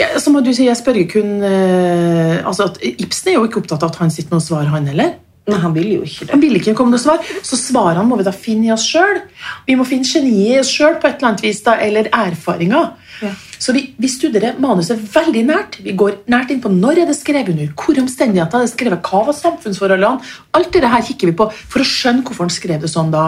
ja, 0.00 0.06
Som 0.18 0.38
du 0.40 0.48
sier, 0.50 0.70
jeg 0.70 0.78
spør 0.80 0.96
jo 1.02 1.08
kun 1.10 1.42
eh, 1.44 2.38
altså 2.48 2.70
at 2.70 2.78
Ibsen 2.80 3.28
er 3.28 3.34
jo 3.36 3.44
ikke 3.44 3.60
opptatt 3.60 3.84
av 3.84 3.90
at 3.92 3.98
han 4.00 4.10
sitter 4.10 4.32
med 4.32 4.40
noe 4.40 4.44
svar, 4.46 4.70
han 4.72 4.88
heller. 4.88 5.10
Nei, 5.50 5.58
han 5.58 5.74
vil 5.74 5.90
jo 5.90 6.06
ikke 6.06 6.24
det. 6.24 6.30
Han 6.32 6.42
vil 6.42 6.56
ikke 6.58 6.74
komme 6.78 6.94
noe 6.94 7.02
svar, 7.02 7.20
så 7.44 7.58
svarene 7.60 8.06
må 8.08 8.16
vi 8.18 8.26
da 8.26 8.32
finne 8.34 8.70
i 8.70 8.72
oss 8.74 8.86
sjøl. 8.88 9.20
Vi 9.68 9.76
må 9.78 9.84
finne 9.86 10.08
geniet 10.08 10.54
i 10.56 10.60
oss 10.62 10.72
sjøl 10.72 10.96
på 10.96 11.10
et 11.10 11.20
eller 11.20 11.32
annet 11.32 11.44
vis, 11.44 11.60
da, 11.66 11.76
eller 11.82 12.08
erfaringer. 12.08 12.92
Ja. 13.22 13.30
Så 13.62 13.72
vi, 13.76 13.84
vi 14.02 14.08
studerer 14.10 14.56
manuset 14.62 14.98
veldig 15.14 15.42
nært. 15.46 15.76
Vi 15.84 15.94
går 15.98 16.16
nært 16.32 16.50
inn 16.50 16.62
på 16.64 16.72
når 16.72 17.04
er 17.04 17.10
det 17.12 17.16
skrevet 17.18 17.52
under, 17.54 17.68
hvor 17.78 18.00
omstendigheter 18.02 18.58
er 18.58 18.66
det 18.66 18.72
skrevet, 18.74 19.06
hva 19.06 19.20
var 19.28 19.36
samfunnsforholdene. 19.38 20.32
Alt 20.58 20.72
det 20.74 20.90
her 20.90 21.06
kikker 21.06 21.30
vi 21.30 21.36
på 21.38 21.46
for 21.54 21.84
å 21.84 21.86
skjønne 21.86 22.24
hvorfor 22.26 22.48
han 22.48 22.54
skrev 22.54 22.82
det 22.82 22.90
sånn 22.90 23.12
da. 23.14 23.26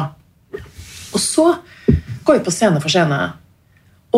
Og 1.14 1.20
så 1.22 1.46
går 2.26 2.40
vi 2.40 2.44
på 2.48 2.54
scene 2.54 2.82
for 2.82 2.90
scene. 2.90 3.20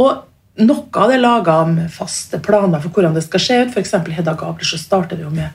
Og 0.01 0.25
noe 0.65 0.89
av 0.97 1.11
det 1.13 1.19
er 1.19 1.25
laga 1.25 1.59
med 1.69 1.93
faste 1.93 2.41
planer 2.41 2.81
for 2.81 2.97
hvordan 2.97 3.17
det 3.17 3.27
skal 3.27 3.43
skje 3.45 3.61
ut. 3.67 3.75
F.eks. 3.77 3.93
Hedda 4.17 4.37
Gabler 4.41 4.65
så 4.69 4.81
starter 4.81 5.19
det 5.21 5.27
jo 5.27 5.33
med 5.35 5.53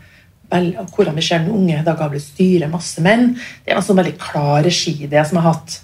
vel- 0.51 0.75
hvordan 0.93 1.17
vi 1.17 1.25
ser 1.25 1.41
den 1.41 1.55
unge 1.55 1.79
Hedda 1.79 1.95
Gabler 1.97 2.21
styre 2.21 2.69
masse 2.69 3.01
menn. 3.01 3.31
Det 3.65 3.73
er 3.73 3.79
en 3.79 3.85
sånn 3.87 3.97
veldig 3.97 4.19
klar 4.21 4.61
regiidé 4.67 5.23
som 5.25 5.39
jeg 5.39 5.45
har 5.47 5.55
hatt. 5.55 5.79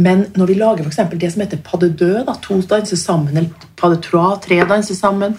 Men 0.00 0.26
når 0.38 0.48
vi 0.48 0.56
lager 0.56 0.86
for 0.88 1.18
det 1.20 1.32
som 1.32 1.42
heter 1.42 1.60
pas 1.64 1.80
de 1.80 1.90
deux, 1.90 2.22
da, 2.24 2.34
to 2.40 2.60
danser 2.62 2.96
sammen, 2.96 3.36
eller 3.36 3.50
pas 3.76 3.90
de 3.92 4.00
trois, 4.00 4.38
tre 4.40 4.60
danser 4.64 4.94
sammen, 4.94 5.36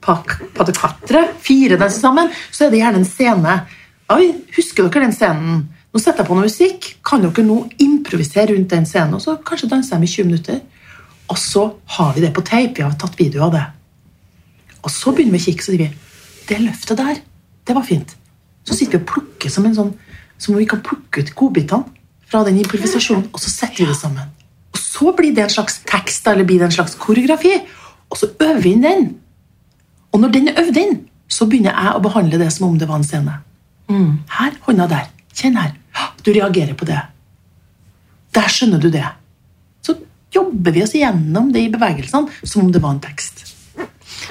pas 0.00 0.66
de 0.66 0.72
quatre, 0.72 1.22
fire 1.40 1.78
danser 1.80 2.00
sammen, 2.00 2.28
så 2.52 2.66
er 2.66 2.74
det 2.74 2.82
gjerne 2.82 3.00
en 3.00 3.08
scene. 3.08 3.54
Oi, 4.12 4.26
husker 4.56 4.88
dere 4.88 5.06
den 5.06 5.16
scenen? 5.16 5.62
Nå 5.94 6.02
setter 6.02 6.24
jeg 6.24 6.28
på 6.28 6.36
noe 6.36 6.50
musikk. 6.50 6.90
Kan 7.06 7.24
dere 7.24 7.46
nå 7.46 7.62
improvisere 7.80 8.52
rundt 8.52 8.74
den 8.74 8.84
scenen? 8.88 9.16
Og 9.16 9.24
så 9.24 9.38
kanskje 9.40 9.70
danser 9.72 10.02
de 10.02 10.04
i 10.04 10.12
20 10.12 10.28
minutter. 10.28 10.60
Og 11.32 11.40
så 11.40 11.64
har 11.96 12.12
vi 12.12 12.26
det 12.26 12.34
på 12.36 12.44
tape. 12.44 12.74
Vi 12.76 12.84
har 12.84 12.98
tatt 13.00 13.16
video 13.16 13.46
av 13.46 13.54
det. 13.54 13.64
Og 14.84 14.92
så 14.92 15.14
begynner 15.14 15.38
vi 15.38 15.40
å 15.40 15.46
kikke, 15.46 15.64
så 15.64 15.72
sier 15.72 15.86
vi 15.86 15.92
det 16.44 16.60
løftet 16.60 17.00
der, 17.00 17.22
det 17.64 17.72
var 17.72 17.86
fint. 17.88 18.10
Så 18.68 18.76
sitter 18.76 18.98
vi 18.98 19.04
og 19.06 19.12
plukker 19.14 19.52
som 19.52 19.64
en 19.64 19.76
sånn, 19.76 19.94
som 20.36 20.52
om 20.52 20.60
vi 20.60 20.68
kan 20.68 20.82
plukke 20.84 21.22
ut 21.24 21.32
godbitene 21.38 22.03
fra 22.30 22.44
den 22.46 22.60
improvisasjonen, 22.62 23.28
og 23.32 23.40
så 23.42 23.50
setter 23.52 23.84
vi 23.84 23.90
det 23.90 23.98
sammen. 23.98 24.30
Og 24.74 24.80
så 24.80 25.12
blir 25.16 25.34
det 25.34 25.44
en 25.46 25.56
slags 25.56 25.80
tekst, 25.88 26.26
eller 26.26 26.46
blir 26.48 26.62
det 26.62 26.70
en 26.70 26.78
slags 26.78 26.94
koreografi, 26.98 27.54
og 28.10 28.20
så 28.20 28.30
øver 28.34 28.62
vi 28.62 28.74
inn 28.76 28.84
den. 28.84 29.08
Og 30.12 30.20
når 30.22 30.34
den 30.34 30.48
er 30.48 30.60
øvd 30.62 30.78
inn, 30.78 31.00
så 31.28 31.48
begynner 31.50 31.74
jeg 31.74 31.96
å 31.96 32.02
behandle 32.04 32.38
det 32.38 32.52
som 32.54 32.68
om 32.68 32.78
det 32.78 32.88
var 32.88 33.00
en 33.00 33.06
scene. 33.06 33.40
Her, 33.90 34.54
hånda 34.66 34.86
der. 34.90 35.10
Kjenn 35.34 35.58
her. 35.58 35.74
Du 36.24 36.30
reagerer 36.32 36.76
på 36.78 36.86
det. 36.88 37.00
Der 38.34 38.50
skjønner 38.50 38.80
du 38.82 38.88
det. 38.90 39.06
Så 39.84 39.96
jobber 40.34 40.74
vi 40.74 40.84
oss 40.84 40.94
gjennom 40.96 41.50
det 41.54 41.66
i 41.66 41.72
bevegelsene 41.72 42.30
som 42.42 42.64
om 42.64 42.72
det 42.72 42.82
var 42.82 42.96
en 42.96 43.02
tekst. 43.04 43.44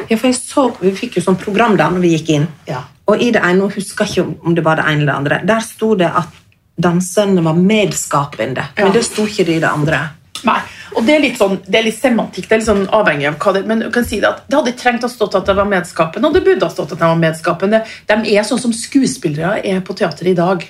Ja, 0.10 0.18
for 0.18 0.28
jeg 0.30 0.38
så, 0.40 0.70
Vi 0.82 0.94
fikk 0.98 1.18
jo 1.18 1.26
sånn 1.26 1.40
program 1.40 1.76
da 1.78 1.90
når 1.92 2.04
vi 2.04 2.14
gikk 2.16 2.32
inn. 2.34 2.48
Ja. 2.68 2.86
Og 3.08 3.22
i 3.22 3.32
det 3.36 3.44
ene, 3.44 3.68
jeg 3.68 3.84
husker 3.84 4.08
ikke 4.08 4.26
om 4.48 4.56
det 4.56 4.64
var 4.66 4.80
det 4.80 4.88
ene 4.88 5.04
eller 5.04 5.12
det 5.12 5.20
andre, 5.20 5.40
der 5.48 5.66
sto 5.66 5.94
det 6.00 6.08
at 6.08 6.40
danserne 6.76 7.42
var 7.42 7.54
medskapende. 7.54 8.66
Ja. 8.76 8.86
Men 8.86 8.94
det 8.96 9.04
sto 9.08 9.28
ikke 9.28 9.46
det 9.48 9.58
i 9.60 9.64
det 9.64 9.70
andre. 9.70 10.02
Nei, 10.44 10.60
og 10.98 11.06
det 11.08 11.16
er 11.16 11.22
litt 11.24 11.40
sånn, 11.40 11.56
det 11.64 11.80
er 11.80 11.86
litt 11.86 12.00
semantikk, 12.00 12.50
det 12.50 12.56
er 12.56 12.62
litt 12.62 12.68
sånn 12.68 12.86
avhengig 12.92 13.30
av 13.30 13.38
hva 13.40 13.54
det 13.56 13.62
Men 13.70 13.84
du 13.86 13.90
kan 13.96 14.06
si 14.08 14.20
det 14.20 14.28
at 14.28 14.42
det 14.50 14.58
hadde 14.60 14.74
trengt 14.80 15.06
å 15.08 15.10
stått 15.12 15.38
at 15.40 15.48
det 15.48 15.56
var 15.56 15.70
medskapende, 15.70 16.28
og 16.28 16.36
det 16.36 16.44
burde 16.44 16.68
ha 16.68 16.74
stått 16.74 16.96
at 16.96 17.00
det 17.00 17.10
var 17.10 17.20
medskapende. 17.22 17.84
De 18.10 18.18
er 18.34 18.48
sånn 18.48 18.62
som 18.62 18.74
skuespillere 18.76 19.62
er 19.64 19.84
på 19.86 19.96
teater 19.96 20.28
i 20.28 20.36
dag. 20.38 20.66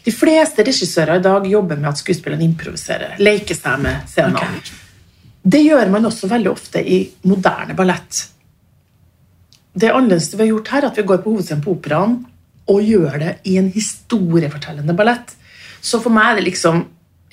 De 0.00 0.14
fleste 0.14 0.64
regissører 0.64 1.20
i 1.20 1.24
dag 1.24 1.46
jobber 1.46 1.76
med 1.76 1.90
at 1.92 2.00
skuespillerne 2.00 2.46
improviserer, 2.46 3.18
leker 3.20 3.58
seg 3.58 3.84
med 3.84 4.08
scenen. 4.08 4.40
Okay. 4.40 4.78
Det 5.42 5.60
gjør 5.60 5.92
man 5.92 6.08
også 6.08 6.28
veldig 6.30 6.50
ofte 6.50 6.80
i 6.80 7.02
moderne 7.28 7.76
ballett. 7.76 8.24
Det 9.72 9.92
annerledes 9.92 10.32
vi 10.34 10.42
har 10.42 10.50
gjort 10.54 10.72
her, 10.72 10.88
at 10.88 10.98
vi 10.98 11.04
går 11.06 11.20
på 11.20 11.34
hovedscenen 11.34 11.64
på 11.64 11.76
operaen 11.76 12.16
og 12.70 12.86
gjør 12.86 13.18
det 13.22 13.34
i 13.50 13.56
en 13.60 13.68
historiefortellende 13.74 14.94
ballett. 14.96 15.34
Så 15.82 16.00
for 16.02 16.14
meg 16.14 16.32
er 16.32 16.40
det 16.40 16.48
liksom 16.50 16.84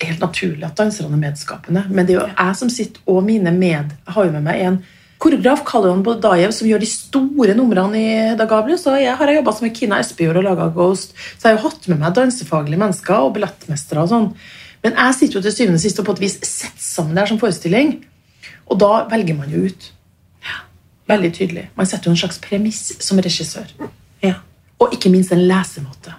helt 0.02 0.22
naturlig 0.22 0.64
at 0.66 0.78
danserne 0.78 1.16
er 1.16 1.24
medskapende. 1.24 1.84
Men 1.90 2.06
det 2.06 2.14
er 2.14 2.20
jo 2.20 2.28
jeg 2.30 2.60
som 2.60 2.70
sitter, 2.72 3.02
og 3.06 3.26
mine 3.26 3.52
med 3.54 3.92
Jeg 3.94 4.14
har 4.14 4.24
jo 4.24 4.32
med 4.34 4.46
meg 4.46 4.62
en 4.62 4.78
koreograf, 5.18 5.64
Kalion 5.66 6.04
Bodajev, 6.06 6.52
som 6.54 6.68
gjør 6.68 6.82
de 6.82 6.90
store 6.90 7.54
numrene 7.58 7.98
i 7.98 8.06
Hedda 8.30 8.46
Gabler. 8.50 8.78
Så 8.78 8.94
jeg 9.00 9.16
har 9.18 9.34
jobba 9.34 9.54
med 9.62 9.74
Kina 9.76 9.98
Espejord 9.98 10.38
og 10.38 10.46
laga 10.46 10.70
Ghost. 10.74 11.14
Så 11.38 11.48
jeg 11.48 11.56
har 11.56 11.58
jo 11.58 11.68
hatt 11.68 11.88
med 11.90 12.00
meg 12.02 12.14
dansefaglige 12.14 12.80
mennesker 12.80 13.26
og 13.26 13.34
ballettmestere 13.36 14.04
og 14.04 14.12
sånn. 14.12 14.32
Men 14.86 14.94
jeg 14.94 15.18
sitter 15.18 15.40
jo 15.40 15.42
til 15.42 15.56
syvende 15.56 15.80
og 15.80 15.82
sist 15.82 15.98
og 15.98 16.06
på 16.06 16.14
et 16.14 16.22
vis 16.22 16.38
setter 16.38 16.82
sammen 16.82 17.16
det 17.16 17.24
her 17.24 17.32
som 17.32 17.40
forestilling. 17.42 17.96
Og 18.70 18.78
da 18.78 18.92
velger 19.10 19.38
man 19.38 19.50
jo 19.50 19.66
ut. 19.66 19.92
Veldig 21.08 21.30
tydelig. 21.34 21.70
Man 21.74 21.88
setter 21.88 22.10
jo 22.10 22.14
en 22.14 22.20
slags 22.20 22.38
premiss 22.44 22.82
som 23.02 23.18
regissør. 23.24 23.70
Ja. 24.22 24.36
Og 24.78 24.94
ikke 24.94 25.10
minst 25.10 25.32
en 25.34 25.46
lesemåte. 25.48 26.14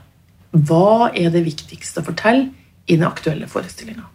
Hva 0.51 1.11
er 1.13 1.29
det 1.33 1.45
viktigste 1.45 2.01
å 2.01 2.07
fortelle 2.07 2.49
i 2.89 2.97
den 2.97 3.05
aktuelle 3.07 3.47
forestillinga? 3.47 4.07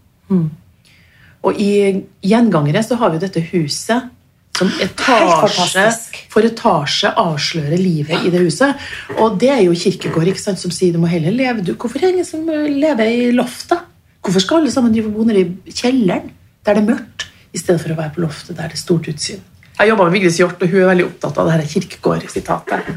Og 1.45 1.61
i 1.61 2.03
Gjengangere 2.25 2.83
så 2.85 2.99
har 3.01 3.13
vi 3.15 3.23
dette 3.23 3.43
huset 3.53 4.11
som 4.55 4.71
etasje 4.83 5.85
for 6.31 6.47
etasje 6.47 7.11
avslører 7.19 7.81
livet 7.81 8.27
i 8.27 8.31
det 8.31 8.45
huset. 8.45 8.79
Og 9.19 9.39
det 9.41 9.51
er 9.51 9.63
jo 9.67 9.75
Kirkegård 9.79 10.31
ikke 10.31 10.43
sant, 10.43 10.63
som 10.63 10.73
sier 10.75 10.95
du 10.95 11.01
må 11.03 11.11
heller 11.11 11.35
leve 11.35 11.65
du, 11.65 11.75
Hvorfor 11.75 11.99
er 11.99 12.09
det 12.09 12.15
ingen 12.15 12.29
som 12.29 12.47
lever 12.47 13.11
i 13.11 13.33
loftet? 13.35 13.83
Hvorfor 14.25 14.41
skal 14.41 14.63
alle 14.63 14.73
sammen 14.73 14.95
drive 14.95 15.11
og 15.11 15.19
bo 15.19 15.27
nede 15.29 15.43
i 15.69 15.75
kjelleren 15.75 16.31
der 16.65 16.79
det 16.79 16.81
er 16.81 16.93
mørkt, 16.95 17.27
i 17.55 17.61
stedet 17.61 17.83
for 17.83 17.93
å 17.93 17.99
være 17.99 18.15
på 18.15 18.23
loftet 18.25 18.57
der 18.57 18.71
det 18.71 18.79
er 18.79 18.85
stort 18.85 19.11
utsyn? 19.11 19.43
Jeg 19.75 19.89
jobba 19.91 20.05
med 20.07 20.13
Vigdis 20.15 20.37
Hjorth, 20.39 20.61
og 20.63 20.71
hun 20.71 20.81
er 20.85 20.87
veldig 20.93 21.05
opptatt 21.09 21.39
av 21.43 21.49
det 21.49 21.55
her 21.57 21.67
Kirkegård-sitatet. 21.73 22.91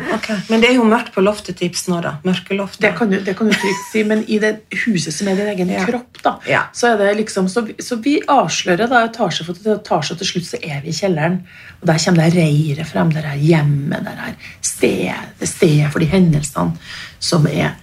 Men 0.52 0.62
det 0.62 0.68
er 0.70 0.76
jo 0.78 0.84
mørkt 0.86 1.10
på 1.16 1.24
loftet 1.26 1.58
til 1.58 1.72
Ibsen 1.72 1.96
nå, 1.96 2.02
da. 2.06 2.12
Mørkeloft. 2.28 2.78
Det 2.84 2.92
kan, 3.00 3.10
du, 3.10 3.18
det 3.26 3.34
kan 3.40 3.50
du 3.50 3.56
trygt 3.56 3.88
si, 3.90 4.04
men 4.06 4.22
i 4.30 4.38
det 4.44 4.52
huset 4.84 5.16
som 5.16 5.28
er 5.32 5.40
din 5.40 5.50
egen 5.56 5.72
Ja. 5.74 5.86
kropp, 5.88 6.20
da, 6.22 6.36
Ja. 6.46 6.62
så 6.78 6.92
er 6.94 6.98
det 7.02 7.16
liksom 7.18 7.48
Så, 7.50 7.66
så 7.82 7.96
vi 8.04 8.20
avslører 8.30 8.88
da 8.92 9.02
etasje 9.08 9.46
for 9.48 9.58
etasje, 9.74 10.14
og 10.14 10.18
til 10.22 10.28
slutt 10.30 10.46
så 10.52 10.60
er 10.62 10.82
vi 10.86 10.90
i 10.94 10.98
kjelleren. 11.00 11.40
Og 11.82 11.88
der 11.90 11.98
kommer 12.06 12.24
det 12.30 12.36
reiret 12.38 12.88
frem, 12.88 13.10
det 13.12 13.26
er 13.26 13.42
hjemmet, 13.42 14.04
det 14.06 14.14
er 14.14 14.36
stedet, 14.62 15.34
det 15.40 15.50
stedet 15.50 15.92
for 15.92 16.00
de 16.00 16.06
hendelsene 16.06 16.78
som 17.20 17.48
er 17.48 17.74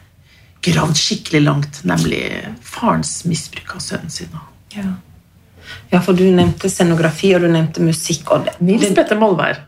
gravd 0.62 0.94
skikkelig 0.96 1.42
langt, 1.42 1.82
nemlig 1.84 2.22
farens 2.62 3.24
misbruk 3.26 3.74
av 3.74 3.82
sønnen 3.82 4.10
sin. 4.10 4.30
Ja. 4.76 4.94
Ja, 5.92 6.00
for 6.00 6.16
du 6.16 6.24
nevnte 6.28 6.70
scenografi, 6.70 7.34
og 7.36 7.44
du 7.44 7.50
nevnte 7.52 7.84
musikk. 7.84 8.30
Det, 8.44 8.56
Nils 8.64 8.92
Petter 8.96 9.20
Molvær. 9.20 9.60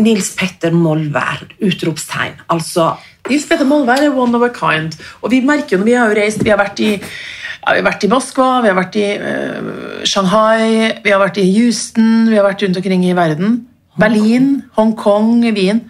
Nils 0.00 0.32
Petter 0.38 0.74
Molvær. 0.74 1.44
Utropstegn. 1.62 2.40
Altså 2.52 2.94
Nils 3.30 3.46
Petter 3.48 3.68
Molvær 3.68 4.02
er 4.04 4.16
one 4.16 4.36
of 4.36 4.44
a 4.44 4.50
kind. 4.54 4.96
Og 5.22 5.32
vi 5.32 5.40
merker 5.44 5.80
når 5.80 5.88
vi 5.88 5.96
har 5.96 6.10
jo 6.10 6.18
reist 6.18 6.42
Vi 6.44 6.52
har 6.52 6.60
vært 6.60 6.82
i, 6.84 6.90
ja, 6.98 7.68
vi 7.70 7.78
har 7.78 7.86
vært 7.86 8.06
i 8.06 8.10
Moskva, 8.12 8.48
vi 8.64 8.72
har 8.72 8.78
vært 8.78 8.98
i 9.00 9.06
uh, 9.20 10.02
Shanghai, 10.08 10.90
vi 11.04 11.14
har 11.14 11.22
vært 11.22 11.40
i 11.40 11.46
Houston, 11.54 12.26
vi 12.28 12.36
har 12.40 12.46
vært 12.48 12.66
rundt 12.66 12.80
omkring 12.82 13.06
i 13.06 13.14
verden. 13.16 13.62
Berlin, 14.00 14.56
Hongkong, 14.76 15.38
Wien. 15.54 15.84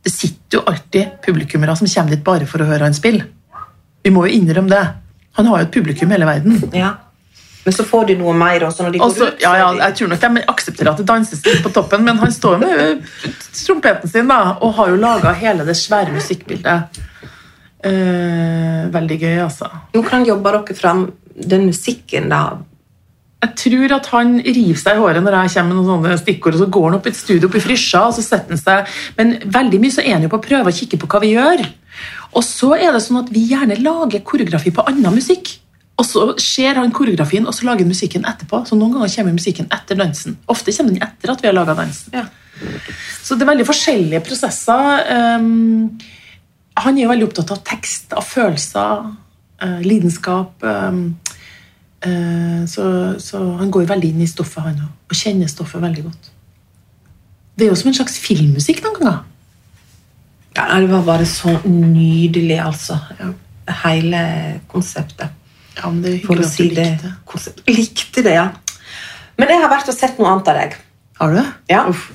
Det 0.00 0.12
sitter 0.14 0.58
jo 0.58 0.64
alltid 0.66 1.20
publikummere 1.24 1.76
som 1.76 1.88
kommer 1.90 2.16
dit 2.16 2.24
bare 2.24 2.48
for 2.48 2.64
å 2.64 2.70
høre 2.70 2.88
han 2.88 2.96
spille. 2.96 3.28
Vi 4.00 4.12
må 4.14 4.24
jo 4.26 4.38
innrømme 4.40 4.72
det. 4.72 4.84
Han 5.36 5.50
har 5.50 5.60
jo 5.60 5.68
et 5.68 5.74
publikum 5.74 6.10
hele 6.14 6.26
verden. 6.26 6.56
Ja. 6.72 6.94
Men 7.64 7.76
så 7.76 7.84
får 7.84 8.06
de 8.08 8.16
noe 8.20 8.32
mer 8.36 8.64
også 8.64 8.86
når 8.86 8.94
de 8.94 9.02
går 9.02 9.18
ut. 9.18 9.42
ja, 9.42 9.52
ja, 9.60 9.68
jeg 9.82 9.96
tror 9.98 10.10
nok 10.12 10.22
de 10.22 10.44
aksepterer 10.54 10.92
at 10.94 11.02
det 11.02 11.08
danses 11.10 11.42
litt 11.44 11.60
på 11.64 11.72
toppen, 11.74 12.06
men 12.06 12.20
han 12.22 12.32
står 12.32 12.56
med 12.62 13.04
trompeten 13.52 14.10
sin 14.10 14.32
da, 14.32 14.40
og 14.64 14.72
har 14.78 14.94
jo 14.94 15.00
laga 15.00 15.34
hele 15.36 15.66
det 15.68 15.76
svære 15.76 16.14
musikkbildet. 16.16 17.00
Eh, 17.84 18.88
veldig 18.92 19.20
gøy, 19.20 19.36
altså. 19.44 19.68
Hvordan 19.92 20.26
jobber 20.28 20.58
dere 20.58 20.76
fram 20.76 21.06
den 21.36 21.68
musikken, 21.68 22.28
da? 22.32 22.42
Jeg 23.40 23.54
tror 23.56 23.94
at 23.96 24.08
han 24.12 24.34
river 24.44 24.76
seg 24.76 24.98
i 24.98 25.00
håret 25.00 25.24
når 25.24 25.36
jeg 25.38 25.52
kommer 25.54 25.70
med 25.70 25.78
noen 25.78 26.02
sånne 26.04 26.18
stikkord, 26.20 26.56
og 26.56 26.60
så 26.60 26.72
går 26.76 26.86
han 26.88 26.96
opp 26.98 27.06
i 27.08 27.12
et 27.12 27.20
studio 27.20 27.48
oppe 27.48 27.56
i 27.56 27.64
Frysja, 27.64 28.02
og 28.08 28.16
så 28.16 28.24
setter 28.24 28.52
han 28.52 28.60
seg 28.60 28.98
Men 29.16 29.32
veldig 29.48 29.80
mye 29.80 29.94
så 29.94 30.04
er 30.04 30.18
han 30.18 30.26
jo 30.26 30.32
på 30.32 30.40
å 30.42 30.44
prøve 30.44 30.68
å 30.68 30.76
kikke 30.76 31.00
på 31.00 31.08
hva 31.08 31.22
vi 31.24 31.32
gjør. 31.32 31.64
Og 32.36 32.44
så 32.44 32.74
er 32.76 32.92
det 32.92 33.00
sånn 33.04 33.22
at 33.22 33.32
vi 33.32 33.46
gjerne 33.48 33.80
lager 33.80 34.20
koreografi 34.28 34.72
på 34.76 34.84
annen 34.92 35.16
musikk. 35.16 35.54
Og 36.00 36.06
så 36.08 36.22
ser 36.40 36.78
han 36.80 36.92
koreografien, 36.96 37.46
og 37.46 37.54
så 37.54 37.66
lager 37.68 37.84
han 37.84 37.92
musikken 37.92 38.24
etterpå. 38.28 38.62
Så 38.64 38.78
noen 38.78 38.94
ganger 38.96 39.12
kommer 39.12 39.36
musikken 39.36 39.68
etter 39.74 39.98
dansen. 40.00 40.38
Ofte 40.48 40.72
kommer 40.72 40.96
den 40.96 41.04
etter 41.04 41.32
at 41.34 41.42
vi 41.42 41.50
har 41.50 41.56
laga 41.56 41.76
dansen. 41.76 42.14
Ja. 42.16 42.24
Så 43.20 43.36
det 43.36 43.44
er 43.44 43.52
veldig 43.52 43.66
forskjellige 43.68 44.22
prosesser. 44.24 45.02
Um, 45.36 45.98
han 46.80 46.96
er 46.96 47.04
jo 47.04 47.10
veldig 47.10 47.28
opptatt 47.28 47.52
av 47.52 47.60
tekst, 47.68 48.14
av 48.16 48.24
følelser, 48.24 49.10
uh, 49.64 49.80
lidenskap. 49.84 50.64
um, 50.64 51.02
uh, 52.06 52.62
så, 52.70 52.84
så 53.20 53.40
han 53.60 53.72
går 53.72 53.90
veldig 53.90 54.12
inn 54.14 54.22
i 54.24 54.30
stoffet, 54.30 54.64
han 54.64 54.84
òg, 54.86 54.94
og 55.10 55.18
kjenner 55.18 55.52
stoffet 55.52 55.84
veldig 55.84 56.06
godt. 56.06 56.30
Det 57.58 57.66
er 57.66 57.74
jo 57.74 57.80
som 57.80 57.90
en 57.90 57.98
slags 57.98 58.16
filmmusikk 58.22 58.80
noen 58.86 58.96
ganger. 59.02 59.20
Ja, 60.56 60.80
Det 60.80 60.88
var 60.90 61.04
bare 61.04 61.28
så 61.28 61.58
nydelig, 61.68 62.56
altså. 62.64 62.96
Hele 63.84 64.22
konseptet. 64.68 65.36
Ja, 65.76 65.88
men 65.90 66.00
det 66.04 66.14
er 66.14 66.18
For 66.26 66.34
å 66.34 66.42
hyggelig 66.42 66.46
at 66.46 66.52
si 66.54 66.68
du 66.68 66.74
det. 66.74 66.86
likte 66.90 67.06
det. 67.06 67.12
Konsept. 67.30 67.62
Likte 67.70 68.24
det, 68.26 68.34
ja. 68.36 68.48
Men 69.40 69.52
jeg 69.54 69.62
har 69.62 69.70
vært 69.72 69.88
og 69.92 69.96
sett 69.96 70.18
noe 70.20 70.32
annet 70.32 70.50
av 70.52 70.58
deg. 70.60 70.74
Har 71.20 71.30
du 71.32 71.38
det? 71.38 71.46
Ja. 71.72 71.84
Uff. 71.88 72.08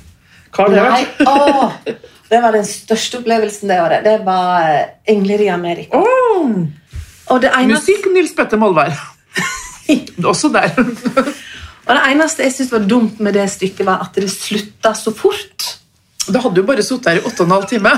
Hva 0.56 0.66
har 0.68 0.74
det 0.76 0.84
Nei, 0.86 1.06
vært? 1.20 2.04
det 2.32 2.42
var 2.44 2.56
den 2.56 2.68
største 2.70 3.20
opplevelsen 3.22 3.72
det 3.72 3.80
året. 3.82 4.06
Det 4.06 4.18
var 4.28 4.70
eh, 4.70 4.84
Engler 5.16 5.42
i 5.46 5.50
Amerika. 5.54 6.00
Oh. 6.00 6.54
Og 7.34 7.42
det 7.42 7.50
eneste, 7.58 7.92
musikk 7.96 8.12
Nils 8.14 8.36
Petter 8.38 8.62
Molvær. 8.62 8.94
Også 10.32 10.50
der. 10.54 10.72
og 10.78 11.90
det 11.94 12.04
eneste 12.12 12.46
jeg 12.46 12.54
syntes 12.56 12.72
var 12.74 12.86
dumt 12.90 13.20
med 13.24 13.36
det 13.38 13.48
stykket, 13.52 13.86
var 13.88 14.06
at 14.06 14.16
det 14.18 14.30
slutta 14.32 14.94
så 14.98 15.12
fort. 15.14 15.72
Da 16.26 16.42
hadde 16.42 16.58
du 16.62 16.66
bare 16.66 16.82
sittet 16.86 17.12
her 17.12 17.20
i 17.22 17.26
åtte 17.28 17.44
og 17.44 17.50
en 17.50 17.56
halv 17.58 17.68
time. 17.70 17.92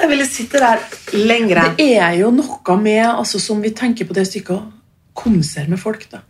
Jeg 0.00 0.08
ville 0.10 0.26
sitte 0.28 0.60
der 0.60 0.82
lenger. 1.12 1.62
Det 1.78 1.92
er 1.96 2.18
jo 2.20 2.30
noe 2.34 2.76
med, 2.80 3.04
altså, 3.06 3.40
som 3.40 3.62
vi 3.62 3.72
tenker 3.76 4.08
på 4.08 4.16
det 4.16 4.26
stykket 4.28 4.72
konser 5.16 5.68
med 5.68 5.80
folk. 5.80 6.06
da. 6.12 6.22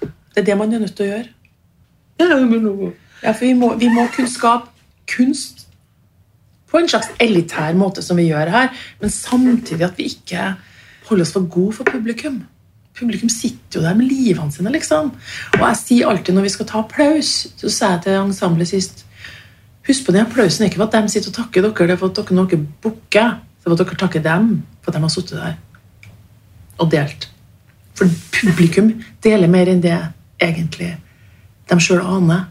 Det 0.00 0.42
er 0.42 0.48
det 0.52 0.58
man 0.58 0.72
er 0.72 0.82
nødt 0.82 0.96
til 0.96 1.08
å 1.08 1.10
gjøre. 1.10 1.28
Ja, 3.22 3.32
for 3.32 3.44
vi 3.44 3.52
må, 3.56 3.74
vi 3.76 3.88
må 3.92 4.06
kunne 4.14 4.30
skape 4.30 4.70
kunst 5.10 5.66
på 6.70 6.78
en 6.78 6.88
slags 6.88 7.10
elitær 7.20 7.74
måte, 7.76 8.02
som 8.02 8.16
vi 8.16 8.28
gjør 8.28 8.52
her, 8.54 8.70
men 9.00 9.10
samtidig 9.10 9.84
at 9.84 9.98
vi 9.98 10.06
ikke 10.12 10.54
holder 11.08 11.26
oss 11.26 11.34
for 11.34 11.48
gode 11.50 11.76
for 11.80 11.90
publikum. 11.90 12.44
Publikum 12.96 13.28
sitter 13.32 13.80
jo 13.80 13.84
der 13.84 13.96
med 13.98 14.06
livene 14.10 14.52
sine, 14.52 14.72
liksom. 14.72 15.10
Og 15.58 15.64
jeg 15.66 15.80
sier 15.82 16.10
alltid 16.10 16.36
når 16.36 16.46
vi 16.46 16.52
skal 16.54 16.68
ta 16.70 16.82
applaus, 16.84 17.32
så 17.56 17.72
sa 17.72 17.94
jeg 17.94 18.04
til 18.06 18.20
ensemblet 18.20 18.70
sist 18.70 19.04
Husk 19.90 20.06
på 20.06 20.12
den 20.14 20.22
applausen 20.22 20.68
ikke 20.68 20.78
for 20.78 20.86
at 20.86 21.02
de 21.02 21.10
sitter 21.10 21.32
og 21.32 21.38
takker 21.40 21.64
dere, 21.66 21.86
det 21.88 21.96
er 21.96 21.98
for 21.98 22.12
at 22.12 22.18
dere 22.20 22.44
dere 22.46 22.66
booker. 22.82 23.32
Det 23.42 23.66
er 23.66 23.66
for 23.66 23.74
at 23.74 23.80
dere 23.82 23.98
takker 23.98 24.22
dem 24.22 24.50
for 24.84 24.92
at 24.92 24.96
de 24.96 25.02
har 25.02 25.10
sittet 25.10 25.40
der 25.40 25.56
og 26.80 26.90
delt. 26.92 27.26
For 27.98 28.08
publikum 28.38 28.92
deler 29.24 29.50
mer 29.50 29.68
enn 29.68 29.82
det 29.82 29.96
egentlig 30.40 30.92
de 31.70 31.78
sjøl 31.82 32.00
aner. 32.00 32.46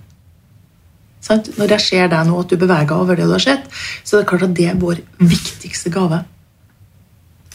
Når 1.30 1.72
jeg 1.76 1.86
ser 1.86 2.12
deg 2.12 2.28
nå, 2.28 2.36
at 2.44 2.52
du 2.52 2.58
beveger 2.60 2.94
over 2.96 3.16
det 3.16 3.26
du 3.28 3.34
har 3.34 3.44
sett, 3.44 3.72
så 4.04 4.18
er 4.18 4.22
det 4.22 4.30
klart 4.30 4.46
at 4.50 4.54
det 4.58 4.68
er 4.70 4.78
vår 4.80 5.02
viktigste 5.20 5.92
gave. 5.94 6.22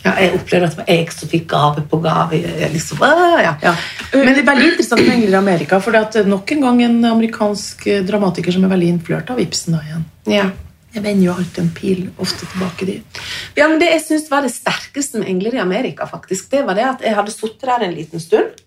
Ja, 0.04 0.12
jeg 0.20 0.34
opplevde 0.36 0.66
at 0.68 0.74
det 0.74 0.80
var 0.82 0.90
jeg 0.92 1.12
som 1.16 1.30
fikk 1.30 1.46
gave 1.48 1.82
på 1.88 1.98
gave. 2.04 2.40
Liksom, 2.74 3.00
ja. 3.00 3.54
Ja. 3.62 3.72
Men 4.12 4.34
det 4.34 4.42
er 4.42 4.50
veldig 4.50 4.66
interessant 4.74 5.00
med 5.00 5.14
Engler 5.14 5.38
i 5.38 5.38
Amerika, 5.40 5.78
for 5.80 5.96
det 5.96 6.20
er 6.20 6.28
nok 6.28 6.52
en 6.52 6.66
gang 6.66 6.82
en 6.84 6.98
amerikansk 7.08 7.86
eh, 7.88 8.02
dramatiker 8.04 8.52
som 8.52 8.66
er 8.66 8.74
veldig 8.74 8.90
innflørt 8.94 9.32
av 9.32 9.40
Ibsen. 9.40 9.78
da 9.78 9.80
igjen. 9.86 10.04
Ja. 10.28 10.50
Jeg 10.94 11.02
vender 11.02 11.26
jo 11.26 11.32
alltid 11.34 11.62
en 11.64 11.72
pil 11.74 12.02
ofte 12.22 12.46
tilbake 12.46 12.86
dit. 12.86 13.22
Ja, 13.56 13.66
men 13.66 13.80
Det 13.80 13.88
jeg 13.90 14.04
syns 14.04 14.28
var 14.30 14.44
det 14.44 14.52
sterkeste 14.54 15.18
med 15.18 15.32
Engler 15.32 15.56
i 15.56 15.62
Amerika, 15.64 16.06
faktisk, 16.06 16.50
det 16.52 16.62
var 16.68 16.78
det 16.78 16.84
at 16.86 17.02
jeg 17.02 17.16
hadde 17.16 17.34
sittet 17.34 17.66
der 17.66 17.88
en 17.88 17.96
liten 17.96 18.22
stund, 18.22 18.62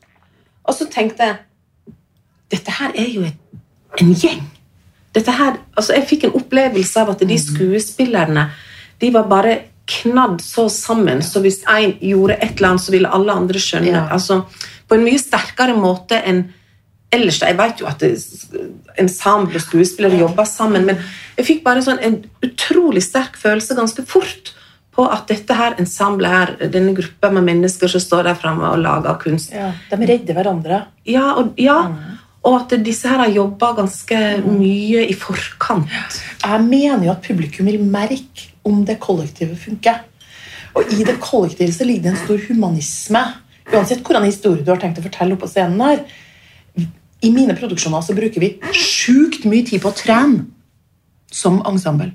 og 0.67 0.75
så 0.75 0.89
tenkte 0.91 1.23
jeg 1.23 1.43
Dette 2.47 2.71
her 2.71 2.93
er 2.95 3.07
jo 3.11 3.25
et, 3.27 3.39
en 3.99 4.13
gjeng. 4.15 4.45
Dette 5.15 5.31
her, 5.35 5.57
altså 5.75 5.93
Jeg 5.97 6.07
fikk 6.07 6.21
en 6.23 6.37
opplevelse 6.39 7.01
av 7.01 7.09
at 7.11 7.23
de 7.27 7.37
skuespillerne 7.39 8.45
de 9.01 9.09
var 9.13 9.27
bare 9.27 9.57
knadd 9.87 10.41
så 10.43 10.67
sammen, 10.71 11.21
så 11.23 11.41
hvis 11.43 11.61
én 11.71 11.95
gjorde 12.03 12.37
et 12.41 12.57
eller 12.57 12.73
annet, 12.73 12.83
så 12.83 12.93
ville 12.93 13.11
alle 13.13 13.35
andre 13.39 13.61
skjønne. 13.61 13.93
Ja. 13.95 14.05
altså 14.11 14.43
På 14.87 14.97
en 14.97 15.05
mye 15.07 15.19
sterkere 15.21 15.75
måte 15.77 16.19
enn 16.19 16.45
ellers. 17.13 17.39
Jeg 17.39 17.55
vet 17.59 17.81
jo 17.81 17.87
at 17.87 18.03
ensemble 18.99 19.59
og 19.59 19.63
skuespillere 19.63 20.19
jobber 20.19 20.47
sammen, 20.49 20.85
men 20.89 20.99
jeg 21.37 21.47
fikk 21.47 21.63
bare 21.63 21.83
sånn 21.85 22.01
en 22.03 22.21
utrolig 22.43 23.03
sterk 23.05 23.39
følelse 23.39 23.77
ganske 23.77 24.03
fort 24.07 24.53
på 24.97 25.05
at 25.13 25.29
dette 25.29 25.53
her 25.53 25.75
ensemblet 25.77 26.33
her, 26.33 26.53
denne 26.73 26.95
gruppa 26.97 27.29
med 27.29 27.45
mennesker 27.45 27.91
som 27.91 28.01
står 28.01 28.31
der 28.31 28.37
framme 28.39 28.71
og 28.73 28.81
lager 28.81 29.19
kunst 29.21 29.53
Ja, 29.53 29.69
De 29.91 29.99
redder 30.09 30.33
hverandre. 30.33 30.79
Ja, 31.05 31.35
og, 31.37 31.53
ja, 31.61 31.77
og 32.45 32.53
at 32.61 32.75
disse 32.85 33.09
her 33.09 33.23
har 33.23 33.33
jobba 33.33 33.73
ganske 33.79 34.19
mye 34.45 35.07
i 35.09 35.15
forkant. 35.17 35.89
Jeg 36.43 36.61
mener 36.63 37.07
jo 37.07 37.15
at 37.15 37.25
publikum 37.25 37.67
vil 37.67 37.81
merke 37.83 38.51
om 38.67 38.83
det 38.85 38.99
kollektivet 39.03 39.57
funker. 39.59 40.03
Og 40.77 40.93
i 40.93 41.03
det 41.03 41.17
kollektivet 41.23 41.75
så 41.75 41.87
ligger 41.87 42.07
det 42.07 42.13
en 42.13 42.23
stor 42.23 42.45
humanisme. 42.47 43.23
Uansett 43.73 44.03
hvordan 44.05 44.27
historie 44.29 44.63
du 44.63 44.71
har 44.71 44.79
tenkt 44.79 45.01
å 45.01 45.05
fortelle 45.05 45.35
oppå 45.35 45.47
på 45.47 45.51
scenen 45.55 45.81
her. 45.83 46.05
I 47.25 47.33
mine 47.33 47.55
produksjoner 47.57 48.05
så 48.05 48.15
bruker 48.15 48.43
vi 48.43 48.53
sjukt 48.77 49.47
mye 49.49 49.65
tid 49.65 49.81
på 49.83 49.89
å 49.89 49.97
trene 49.97 50.45
som 51.33 51.59
ensemble. 51.67 52.13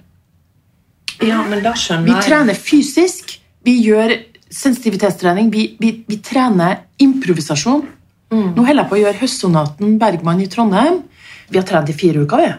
Ja, 1.22 1.42
men 1.44 1.60
da 1.64 1.74
skjønner 1.78 2.08
jeg. 2.08 2.14
Vi 2.14 2.28
trener 2.28 2.58
fysisk, 2.58 3.34
vi 3.66 3.76
gjør 3.82 4.14
sensitivitetstrening, 4.52 5.50
vi, 5.52 5.66
vi, 5.80 5.92
vi 6.08 6.18
trener 6.24 6.84
improvisasjon. 7.02 7.84
Nå 8.32 8.64
holder 8.64 8.80
jeg 8.80 8.88
på 8.88 8.96
å 8.96 9.00
gjøre 9.02 9.20
Høstsonaten 9.20 9.96
Bergman 10.00 10.40
i 10.40 10.48
Trondheim. 10.48 11.02
Vi 11.52 11.58
har 11.60 11.66
trent 11.68 11.90
i 11.92 11.96
fire 11.96 12.22
uker, 12.24 12.40
vi. 12.40 12.52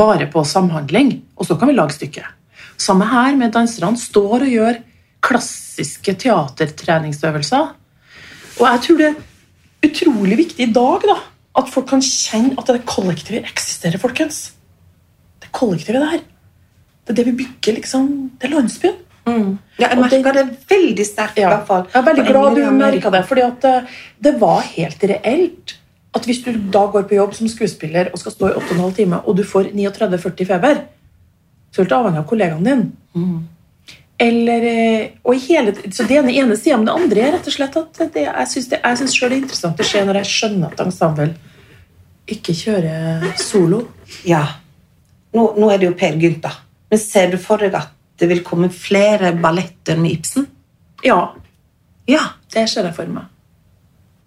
Bare 0.00 0.28
på 0.32 0.40
samhandling. 0.44 1.18
Og 1.36 1.48
så 1.48 1.56
kan 1.60 1.68
vi 1.68 1.76
lage 1.76 1.96
stykket. 1.98 2.24
Samme 2.80 3.04
her 3.10 3.36
med 3.36 3.52
danserne. 3.52 3.98
Står 4.00 4.46
og 4.46 4.52
gjør 4.52 4.78
klassiske 5.24 6.14
teatertreningsøvelser. 6.22 7.74
Og 8.58 8.64
jeg 8.64 8.84
tror 8.86 9.02
det 9.02 9.08
er 9.10 9.90
utrolig 9.90 10.38
viktig 10.40 10.64
i 10.64 10.72
dag 10.74 11.04
da, 11.06 11.18
at 11.60 11.68
folk 11.70 11.90
kan 11.92 12.02
kjenne 12.02 12.56
at 12.58 12.70
det 12.72 12.86
kollektivet 12.88 13.46
eksisterer, 13.50 14.00
folkens. 14.00 14.54
Det 15.42 15.52
kollektivet 15.54 16.02
der. 16.02 16.24
Det 17.04 17.12
er 17.12 17.20
det 17.20 17.26
vi 17.28 17.36
bygger, 17.42 17.78
liksom. 17.78 18.08
Det 18.40 18.48
er 18.48 18.56
landsbyen. 18.56 18.96
Ja, 19.78 19.88
jeg 19.88 19.98
merka 19.98 20.32
det- 20.32 20.46
det 20.46 20.68
veldig 20.68 21.06
sterkt, 21.06 21.38
i 21.38 21.40
Ja. 21.40 21.48
hvert 21.50 21.66
fall. 21.66 21.86
Jeg 21.94 22.02
er 22.02 22.06
veldig 22.14 22.26
glad 22.26 22.54
du 22.54 22.70
merka 22.70 23.10
det, 23.10 23.24
for 23.26 23.38
at 23.38 23.64
eh, 23.64 23.82
det 24.20 24.38
var 24.40 24.60
helt 24.60 25.00
reelt 25.02 25.74
at 26.14 26.24
hvis 26.24 26.42
du 26.44 26.52
da 26.52 26.86
går 26.86 27.02
på 27.08 27.14
jobb 27.14 27.34
som 27.34 27.48
skuespiller 27.48 28.10
og 28.12 28.18
skal 28.18 28.32
stå 28.32 28.48
i 28.50 28.54
8,5 28.58 28.94
timer, 28.96 29.20
og 29.28 29.36
du 29.36 29.42
får 29.44 29.70
39-40 29.74 30.46
feber, 30.46 30.80
så 31.72 31.80
er 31.82 31.84
du 31.84 31.94
avhengig 31.94 32.18
av 32.18 32.26
kollegaen 32.26 32.64
din. 32.64 32.92
Eller, 34.20 34.62
eh, 34.64 35.08
hele, 35.48 35.72
så 35.92 36.06
Det 36.06 36.16
ene 36.16 36.32
ene 36.32 36.56
sida, 36.56 36.76
men 36.76 36.86
det 36.86 36.94
andre 36.94 37.20
er 37.20 37.32
rett 37.32 37.46
og 37.46 37.52
slett 37.52 37.76
at 37.76 38.12
det, 38.14 38.24
jeg 38.24 38.46
syns 38.48 38.68
det, 38.68 38.80
selv 38.82 39.30
det 39.30 39.38
er 39.38 39.42
interessant 39.42 39.76
det 39.76 39.86
skjer 39.86 40.06
når 40.06 40.14
jeg 40.14 40.24
skjønner 40.24 40.72
at 40.72 40.80
ensemble 40.86 41.34
ikke 42.28 42.52
kjører 42.52 43.36
solo. 43.38 43.88
Ja. 44.24 44.44
Nå, 45.34 45.54
nå 45.58 45.70
er 45.70 45.78
det 45.78 45.88
jo 45.88 45.94
Per 45.94 46.18
Gynt, 46.18 46.40
da. 46.42 46.50
Men 46.90 46.98
ser 46.98 47.30
du 47.30 47.36
for 47.36 47.58
deg 47.58 47.74
at 47.74 47.88
det 48.18 48.28
vil 48.28 48.44
komme 48.46 48.70
flere 48.74 49.32
balletter 49.38 49.98
med 49.98 50.18
Ibsen? 50.18 50.46
Ja, 51.04 51.34
Ja. 52.08 52.20
det 52.52 52.68
ser 52.68 52.84
jeg 52.84 52.94
for 52.94 53.06
meg. 53.06 53.24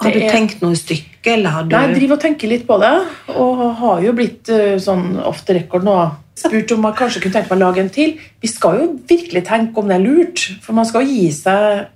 Har 0.01 0.11
du 0.11 0.19
er- 0.19 0.31
tenkt 0.31 0.61
noe 0.61 0.75
stykke? 0.75 1.07
eller 1.25 1.49
har 1.49 1.63
du 1.63 1.75
Nei, 1.75 1.87
Jeg 1.87 1.95
driver 1.99 2.13
og 2.15 2.21
tenker 2.21 2.47
litt 2.49 2.65
på 2.65 2.79
det, 2.79 3.07
og 3.35 3.75
har 3.75 4.01
jo 4.01 4.11
blitt 4.13 4.49
eh, 4.49 4.77
sånn 4.77 5.19
off 5.23 5.45
the 5.45 5.53
record 5.53 5.83
nå. 5.83 6.15
Spurt 6.35 6.71
om 6.71 6.83
jeg 6.83 6.95
kanskje 6.95 7.21
kunne 7.21 7.33
tenke 7.33 7.49
meg 7.51 7.59
å 7.59 7.67
lage 7.67 7.77
en 7.79 7.89
til. 7.89 8.19
Vi 8.41 8.47
skal 8.47 8.79
jo 8.79 8.99
virkelig 9.07 9.45
tenke 9.45 9.77
om 9.77 9.87
det 9.87 9.97
er 9.97 10.03
lurt, 10.03 10.39
for 10.61 10.73
man 10.73 10.85
skal 10.85 11.01
jo 11.05 11.13
gi 11.13 11.29
seg 11.31 11.87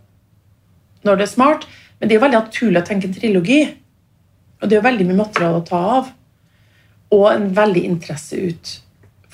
når 1.04 1.18
det 1.18 1.22
er 1.22 1.34
smart. 1.34 1.66
Men 2.00 2.10
det 2.10 2.16
er 2.16 2.20
jo 2.20 2.26
veldig 2.28 2.44
naturlig 2.44 2.84
å 2.84 2.86
tenke 2.86 3.06
en 3.06 3.14
trilogi. 3.14 3.74
Og 4.62 4.70
det 4.70 4.74
er 4.78 4.82
jo 4.82 4.90
veldig 4.90 5.08
mye 5.08 5.26
materiale 5.26 5.62
å 5.62 5.66
ta 5.66 5.78
av. 5.98 6.12
Og 7.12 7.32
en 7.32 7.50
veldig 7.56 7.84
interesse 7.86 8.34
ut. 8.34 8.80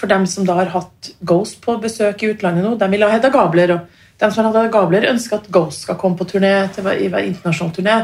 For 0.02 0.10
dem 0.10 0.24
som 0.26 0.48
da 0.48 0.56
har 0.58 0.72
hatt 0.74 1.12
Ghost 1.22 1.60
på 1.62 1.76
besøk 1.82 2.24
i 2.24 2.32
utlandet 2.34 2.66
nå, 2.66 2.74
de 2.80 2.88
vil 2.90 3.06
ha 3.06 3.12
Hedda 3.14 3.30
Gabler. 3.34 3.76
Og 3.76 4.00
de 4.18 4.30
som 4.32 4.42
har 4.42 4.48
hatt 4.50 4.58
Hedda 4.64 4.74
Gabler, 4.74 5.06
ønsker 5.12 5.38
at 5.38 5.50
Ghost 5.54 5.86
skal 5.86 6.00
komme 6.02 6.18
på 6.18 6.26
turné 6.32 6.56
til 6.74 6.90
i 6.90 7.06
internasjonal 7.06 7.76
turné. 7.76 7.98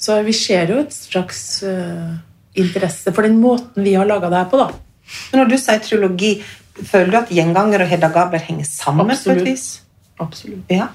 Så 0.00 0.16
vi 0.24 0.32
ser 0.34 0.72
jo 0.72 0.80
et 0.80 0.94
slags 0.96 1.42
uh, 1.60 2.14
interesse 2.58 3.12
for 3.12 3.28
den 3.28 3.36
måten 3.42 3.84
vi 3.84 3.92
har 3.98 4.08
laga 4.08 4.32
det 4.32 4.40
her 4.40 4.48
på, 4.50 4.62
da. 4.62 4.70
Men 5.30 5.42
når 5.42 5.52
du 5.52 5.56
sier 5.60 5.82
trilogi, 5.84 6.32
føler 6.80 7.12
du 7.12 7.18
at 7.20 7.34
Gjenganger 7.36 7.84
og 7.84 7.92
Hedda 7.92 8.10
Gabler 8.16 8.42
henger 8.48 8.70
sammen? 8.70 9.12
på 9.12 9.18
Absolutt. 9.18 9.42
et 9.42 9.50
vis? 9.52 9.66
Absolutt. 10.24 10.72
Ja. 10.72 10.88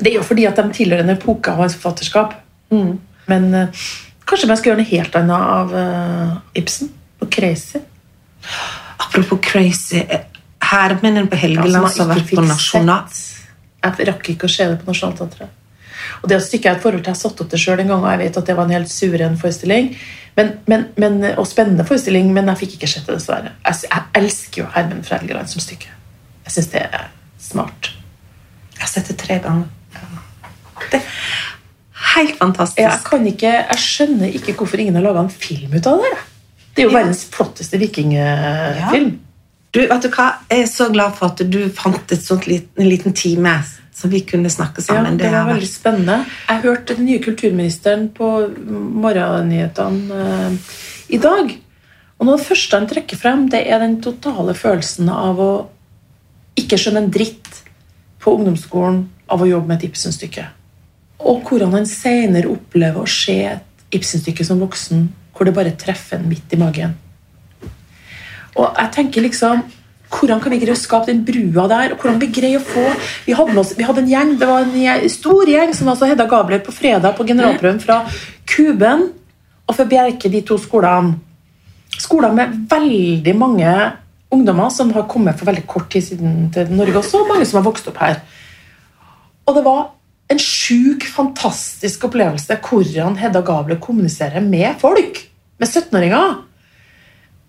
Det 0.00 0.14
er 0.14 0.16
jo 0.16 0.24
fordi 0.24 0.48
at 0.48 0.56
de 0.56 0.64
tilhører 0.80 1.04
en 1.04 1.12
epoke 1.12 1.52
av 1.52 1.60
hans 1.60 1.76
forfatterskap. 1.76 2.38
Men 3.28 3.52
uh, 3.52 3.84
kanskje 4.24 4.48
man 4.48 4.56
skal 4.56 4.72
gjøre 4.72 4.80
noe 4.80 4.92
helt 4.94 5.20
annet 5.20 5.48
av 5.60 5.76
uh, 5.76 6.34
Ibsen? 6.56 6.88
Og 7.20 7.28
Crazy? 7.28 7.84
Apropos 9.00 9.40
crazy. 9.42 10.04
Hermen 10.70 11.28
på 11.28 11.38
Helgeland 11.40 11.86
Ja, 11.88 11.92
som 11.94 12.08
har 12.08 12.20
vært 12.20 12.34
på 12.34 12.44
Nasjonal... 12.44 13.20
Jeg 13.80 14.06
rakk 14.10 14.28
ikke 14.34 14.44
å 14.44 14.52
se 14.52 14.66
det 14.68 14.76
på 14.82 14.90
Nationaltheatret. 14.90 15.56
Og 16.20 16.28
det 16.28 16.36
stykket 16.44 16.68
har 16.68 16.76
et 16.76 16.82
forhold 16.82 17.00
til, 17.00 17.08
jeg 17.08 17.16
har 17.16 17.20
satt 17.20 17.40
opp 17.40 17.48
det 17.52 17.60
sjøl 17.60 17.80
en 17.80 17.92
gang, 17.92 18.02
og 18.04 18.10
jeg 18.12 18.20
vet 18.20 18.38
at 18.40 18.50
det 18.50 18.56
var 18.58 18.68
en 18.68 18.74
helt 18.76 18.92
suveren 18.92 19.38
forestilling. 19.40 19.88
Men, 20.36 20.52
men, 20.68 20.84
men, 21.00 21.16
og 21.32 21.48
spennende 21.48 21.86
forestilling, 21.88 22.28
men 22.36 22.50
jeg 22.52 22.60
fikk 22.62 22.76
ikke 22.76 22.90
sett 22.92 23.08
det, 23.08 23.16
dessverre. 23.16 23.54
Jeg, 23.64 23.88
jeg 23.88 24.06
elsker 24.20 24.62
jo 24.62 24.68
Hermen 24.76 25.02
fra 25.06 25.20
Helgeland 25.20 25.50
som 25.52 25.64
stykke. 25.64 25.92
Jeg 26.46 26.56
syns 26.56 26.70
det 26.74 26.84
er 26.86 27.08
smart. 27.40 27.92
Jeg 28.76 28.84
har 28.84 28.92
sett 28.92 29.12
det 29.12 29.18
tre 29.20 29.38
ganger. 29.44 29.68
Det 30.90 31.00
er 31.00 31.08
helt 32.16 32.36
fantastisk. 32.40 32.82
Jeg, 32.84 33.04
kan 33.06 33.26
ikke, 33.32 33.54
jeg 33.72 33.84
skjønner 33.86 34.36
ikke 34.40 34.56
hvorfor 34.60 34.82
ingen 34.82 34.96
har 35.00 35.04
laga 35.08 35.24
en 35.24 35.32
film 35.32 35.72
ut 35.76 35.88
av 35.88 36.04
det. 36.04 36.14
Det 36.74 36.82
er 36.82 36.88
jo 36.88 36.92
Ja. 36.92 36.98
verdens 37.00 37.24
flotteste 37.30 37.78
vikingfilm. 37.78 39.18
Du, 39.70 39.80
vet 39.86 40.02
du 40.02 40.08
hva? 40.08 40.32
Jeg 40.50 40.62
er 40.64 40.66
så 40.66 40.88
glad 40.90 41.14
for 41.14 41.30
at 41.30 41.42
du 41.50 41.68
fant 41.70 42.10
liten, 42.46 42.68
en 42.76 42.88
liten 42.88 43.12
time 43.14 43.62
som 43.94 44.10
vi 44.10 44.20
kunne 44.26 44.50
snakke 44.50 44.82
sammen. 44.82 45.12
Ja, 45.12 45.18
det, 45.18 45.24
det 45.24 45.32
var 45.32 45.50
veldig 45.52 45.68
spennende. 45.68 46.24
Jeg 46.48 46.62
hørte 46.64 46.96
den 46.96 47.06
nye 47.06 47.20
kulturministeren 47.22 48.08
på 48.16 48.30
morgennyhetene 49.04 50.10
uh, 50.10 50.56
i 51.08 51.18
dag. 51.18 51.52
Og 52.18 52.26
noe 52.26 52.34
av 52.34 52.42
det 52.42 52.48
første 52.48 52.76
han 52.76 52.88
trekker 52.90 53.20
frem, 53.20 53.46
det 53.52 53.62
er 53.66 53.80
den 53.82 54.00
totale 54.04 54.54
følelsen 54.58 55.08
av 55.12 55.38
å 55.40 55.52
ikke 56.60 56.78
skjønne 56.80 57.04
en 57.06 57.12
dritt 57.14 57.62
på 58.20 58.34
ungdomsskolen 58.36 59.04
av 59.30 59.42
å 59.44 59.48
jobbe 59.48 59.70
med 59.70 59.80
et 59.80 59.90
Ibsen-stykke. 59.90 60.44
Og 61.30 61.46
hvordan 61.48 61.72
han 61.76 61.88
senere 61.88 62.50
opplever 62.50 63.04
å 63.04 63.08
se 63.08 63.38
et 63.54 63.96
Ibsen-stykke 63.96 64.44
som 64.46 64.60
voksen 64.60 65.08
hvor 65.40 65.48
det 65.48 65.56
bare 65.56 65.72
treffer 65.80 66.18
en 66.18 66.28
midt 66.28 66.52
i 66.52 66.58
magen. 66.60 66.90
Og 68.60 68.66
jeg 68.76 68.90
tenker 68.92 69.24
liksom 69.24 69.62
hvordan 70.10 70.40
kan 70.42 70.52
vi 70.52 70.58
greie 70.58 70.74
å 70.74 70.78
skape 70.78 71.06
den 71.08 71.22
brua 71.24 71.64
der? 71.70 71.94
og 71.94 72.02
hvordan 72.02 72.18
Vi 72.20 72.26
greie 72.34 72.58
å 72.58 72.64
få... 72.66 72.82
Vi 73.24 73.32
hadde, 73.38 73.54
oss, 73.62 73.70
vi 73.78 73.86
hadde 73.86 74.02
en 74.02 74.10
gjeng, 74.10 74.32
det 74.40 74.48
var 74.50 74.66
en 74.66 75.06
stor 75.08 75.48
gjeng 75.48 75.72
som 75.76 75.88
altså 75.88 76.08
Hedda 76.10 76.26
Gabler 76.28 76.60
på 76.66 76.74
fredag 76.74 77.14
på 77.16 77.24
generalprøven 77.28 77.78
fra 77.80 78.02
Kuben 78.44 79.06
og 79.64 79.76
fra 79.78 79.86
Bjerke, 79.86 80.28
de 80.28 80.42
to 80.42 80.58
skolene. 80.60 81.14
Skoler 81.94 82.34
med 82.34 82.58
veldig 82.68 83.36
mange 83.38 83.70
ungdommer 84.34 84.68
som 84.74 84.90
har 84.92 85.08
kommet 85.08 85.38
for 85.38 85.48
veldig 85.48 85.64
kort 85.70 85.88
tid 85.94 86.04
siden 86.10 86.50
til 86.52 86.74
Norge 86.74 87.00
også, 87.00 87.22
og 87.22 87.32
mange 87.32 87.46
som 87.46 87.62
har 87.62 87.68
vokst 87.70 87.88
opp 87.88 88.02
her. 88.02 88.20
Og 89.46 89.56
det 89.56 89.64
var 89.64 89.88
en 90.30 90.42
sjuk, 90.42 91.06
fantastisk 91.10 92.10
opplevelse 92.10 92.58
hvordan 92.66 93.16
Hedda 93.22 93.46
Gabler 93.46 93.78
kommuniserer 93.82 94.42
med 94.42 94.74
folk. 94.82 95.29
Med 95.60 95.68
17-åringer. 95.68 96.36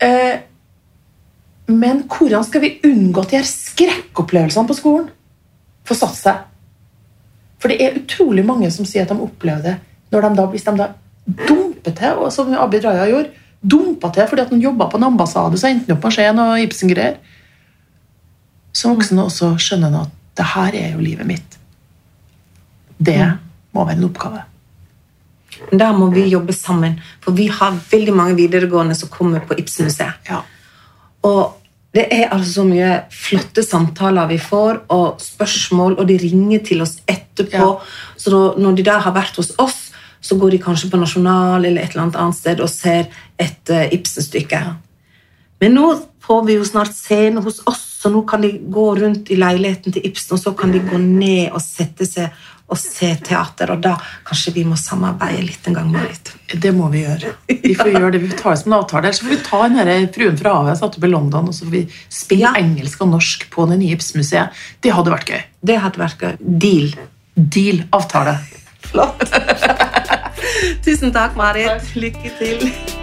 Eh, 0.04 0.40
men 1.72 2.04
hvordan 2.10 2.44
skal 2.44 2.64
vi 2.66 2.74
unngå 2.84 3.22
at 3.22 3.32
de 3.32 3.40
her 3.40 3.48
skrekkopplevelsene 3.48 4.68
på 4.68 4.78
skolen 4.78 5.12
får 5.88 6.00
satt 6.02 6.18
seg? 6.20 6.42
For 7.62 7.72
det 7.72 7.78
er 7.80 8.00
utrolig 8.02 8.44
mange 8.46 8.72
som 8.74 8.88
sier 8.90 9.06
at 9.06 9.14
de 9.14 9.22
opplever 9.22 9.64
det 9.64 9.78
når 10.12 10.26
de 10.26 10.32
da, 10.42 10.48
hvis 10.52 10.66
de 10.68 10.74
da 10.76 10.90
dumper 11.48 11.94
til, 11.96 12.18
og 12.20 12.34
som 12.36 12.50
Abid 12.60 12.84
Raja 12.84 13.06
gjorde, 13.08 13.32
dumpa 13.62 14.10
til 14.12 14.28
fordi 14.28 14.44
at 14.44 14.52
han 14.52 14.64
jobba 14.64 14.90
på 14.92 15.00
en 15.00 15.08
ambassade, 15.08 15.60
så 15.60 15.70
endte 15.70 15.88
han 15.88 15.96
opp 15.96 16.04
med 16.04 16.12
å 16.12 16.16
skje 16.18 16.26
noe 16.36 16.58
Ibsen-greier. 16.66 17.20
Som 18.76 18.98
voksen 18.98 19.22
også 19.24 19.54
skjønner 19.62 19.94
han 19.94 20.10
at 20.10 20.18
det 20.40 20.48
her 20.52 20.78
er 20.82 20.94
jo 20.96 21.06
livet 21.06 21.30
mitt. 21.30 21.58
Det 22.98 23.20
må 23.72 23.86
være 23.86 24.02
en 24.02 24.10
oppgave. 24.10 24.44
Der 25.72 25.96
må 25.98 26.10
vi 26.14 26.28
jobbe 26.32 26.54
sammen, 26.56 27.00
for 27.22 27.36
vi 27.38 27.48
har 27.52 27.80
veldig 27.92 28.14
mange 28.16 28.38
videregående 28.40 28.96
som 28.98 29.12
kommer 29.12 29.44
på 29.46 29.58
Ibsen-museet. 29.60 30.30
Ja. 30.30 30.42
Og 31.28 31.58
det 31.94 32.06
er 32.16 32.30
altså 32.32 32.62
så 32.62 32.64
mye 32.66 32.92
flotte 33.12 33.64
samtaler 33.68 34.30
vi 34.32 34.38
får, 34.40 34.86
og 34.96 35.20
spørsmål, 35.22 35.98
og 36.00 36.08
de 36.08 36.18
ringer 36.22 36.64
til 36.66 36.84
oss 36.86 37.00
etterpå. 37.04 37.66
Ja. 37.68 38.16
Så 38.18 38.44
når 38.58 38.78
de 38.80 38.86
da 38.88 39.00
har 39.04 39.16
vært 39.16 39.40
hos 39.42 39.52
oss, 39.60 39.90
så 40.22 40.38
går 40.38 40.54
de 40.54 40.62
kanskje 40.62 40.90
på 40.92 41.00
Nasjonal 41.02 41.66
eller 41.66 41.82
et 41.82 41.92
eller 41.92 42.06
annet 42.06 42.20
annet 42.22 42.38
sted 42.38 42.62
og 42.62 42.70
ser 42.70 43.10
et 43.42 43.74
uh, 43.74 43.88
Ibsen-stykke. 43.92 44.62
Men 45.62 45.76
nå 45.78 45.88
får 46.22 46.46
vi 46.48 46.58
jo 46.60 46.66
snart 46.66 46.94
scene 46.96 47.42
hos 47.44 47.60
oss, 47.70 47.82
så 48.02 48.10
nå 48.14 48.22
kan 48.30 48.42
de 48.46 48.54
gå 48.72 48.86
rundt 48.98 49.32
i 49.34 49.38
leiligheten 49.38 49.94
til 49.94 50.06
Ibsen, 50.08 50.38
og 50.38 50.42
så 50.42 50.54
kan 50.58 50.72
de 50.74 50.82
gå 50.86 50.98
ned 51.02 51.52
og 51.52 51.62
sette 51.62 52.08
seg 52.08 52.32
og 52.72 52.80
se 52.80 53.10
teater, 53.20 53.74
og 53.74 53.82
da 53.84 53.98
kanskje 54.28 54.54
vi 54.56 54.64
må 54.68 54.78
samarbeide 54.80 55.44
litt 55.44 55.68
en 55.68 55.76
gang, 55.76 55.90
Marit. 55.92 56.32
Det 56.54 56.72
må 56.76 56.88
vi 56.94 57.02
gjøre. 57.04 57.34
Vi 57.52 57.74
får 57.76 57.92
gjøre 57.92 58.12
det, 58.16 58.22
vi 58.24 58.32
tar 58.40 58.56
det 58.56 58.62
som 58.62 58.72
en 58.72 58.78
avtale. 58.80 59.04
Ellers 59.10 59.20
så 59.20 59.28
får 59.28 59.34
vi 59.36 59.42
ta 59.50 59.60
den 59.68 60.08
fruen 60.16 60.40
fra 60.40 60.56
havet 60.58 60.80
satt 60.80 60.96
opp 60.98 61.08
i 61.08 61.12
London, 61.12 61.52
og 61.52 61.58
så 61.58 61.68
får 61.68 61.76
vi 61.76 61.84
spille 62.08 62.48
Ja. 62.48 62.54
engelsk 62.58 63.04
og 63.04 63.12
norsk 63.12 63.50
på 63.52 63.68
det 63.70 63.80
nye 63.84 63.98
Ibsen-museet. 63.98 64.64
Det 64.82 64.96
hadde 64.96 65.12
vært 65.12 65.30
gøy. 65.36 65.44
Det 65.62 65.78
hadde 65.84 66.00
vært 66.00 66.18
gøy. 66.24 66.38
Deal. 66.40 66.96
Deal. 67.36 67.84
Avtale. 67.92 68.38
Flott. 68.88 69.22
Tusen 70.86 71.12
takk, 71.12 71.36
Marit. 71.36 71.96
Lykke 71.96 72.34
til. 72.40 73.01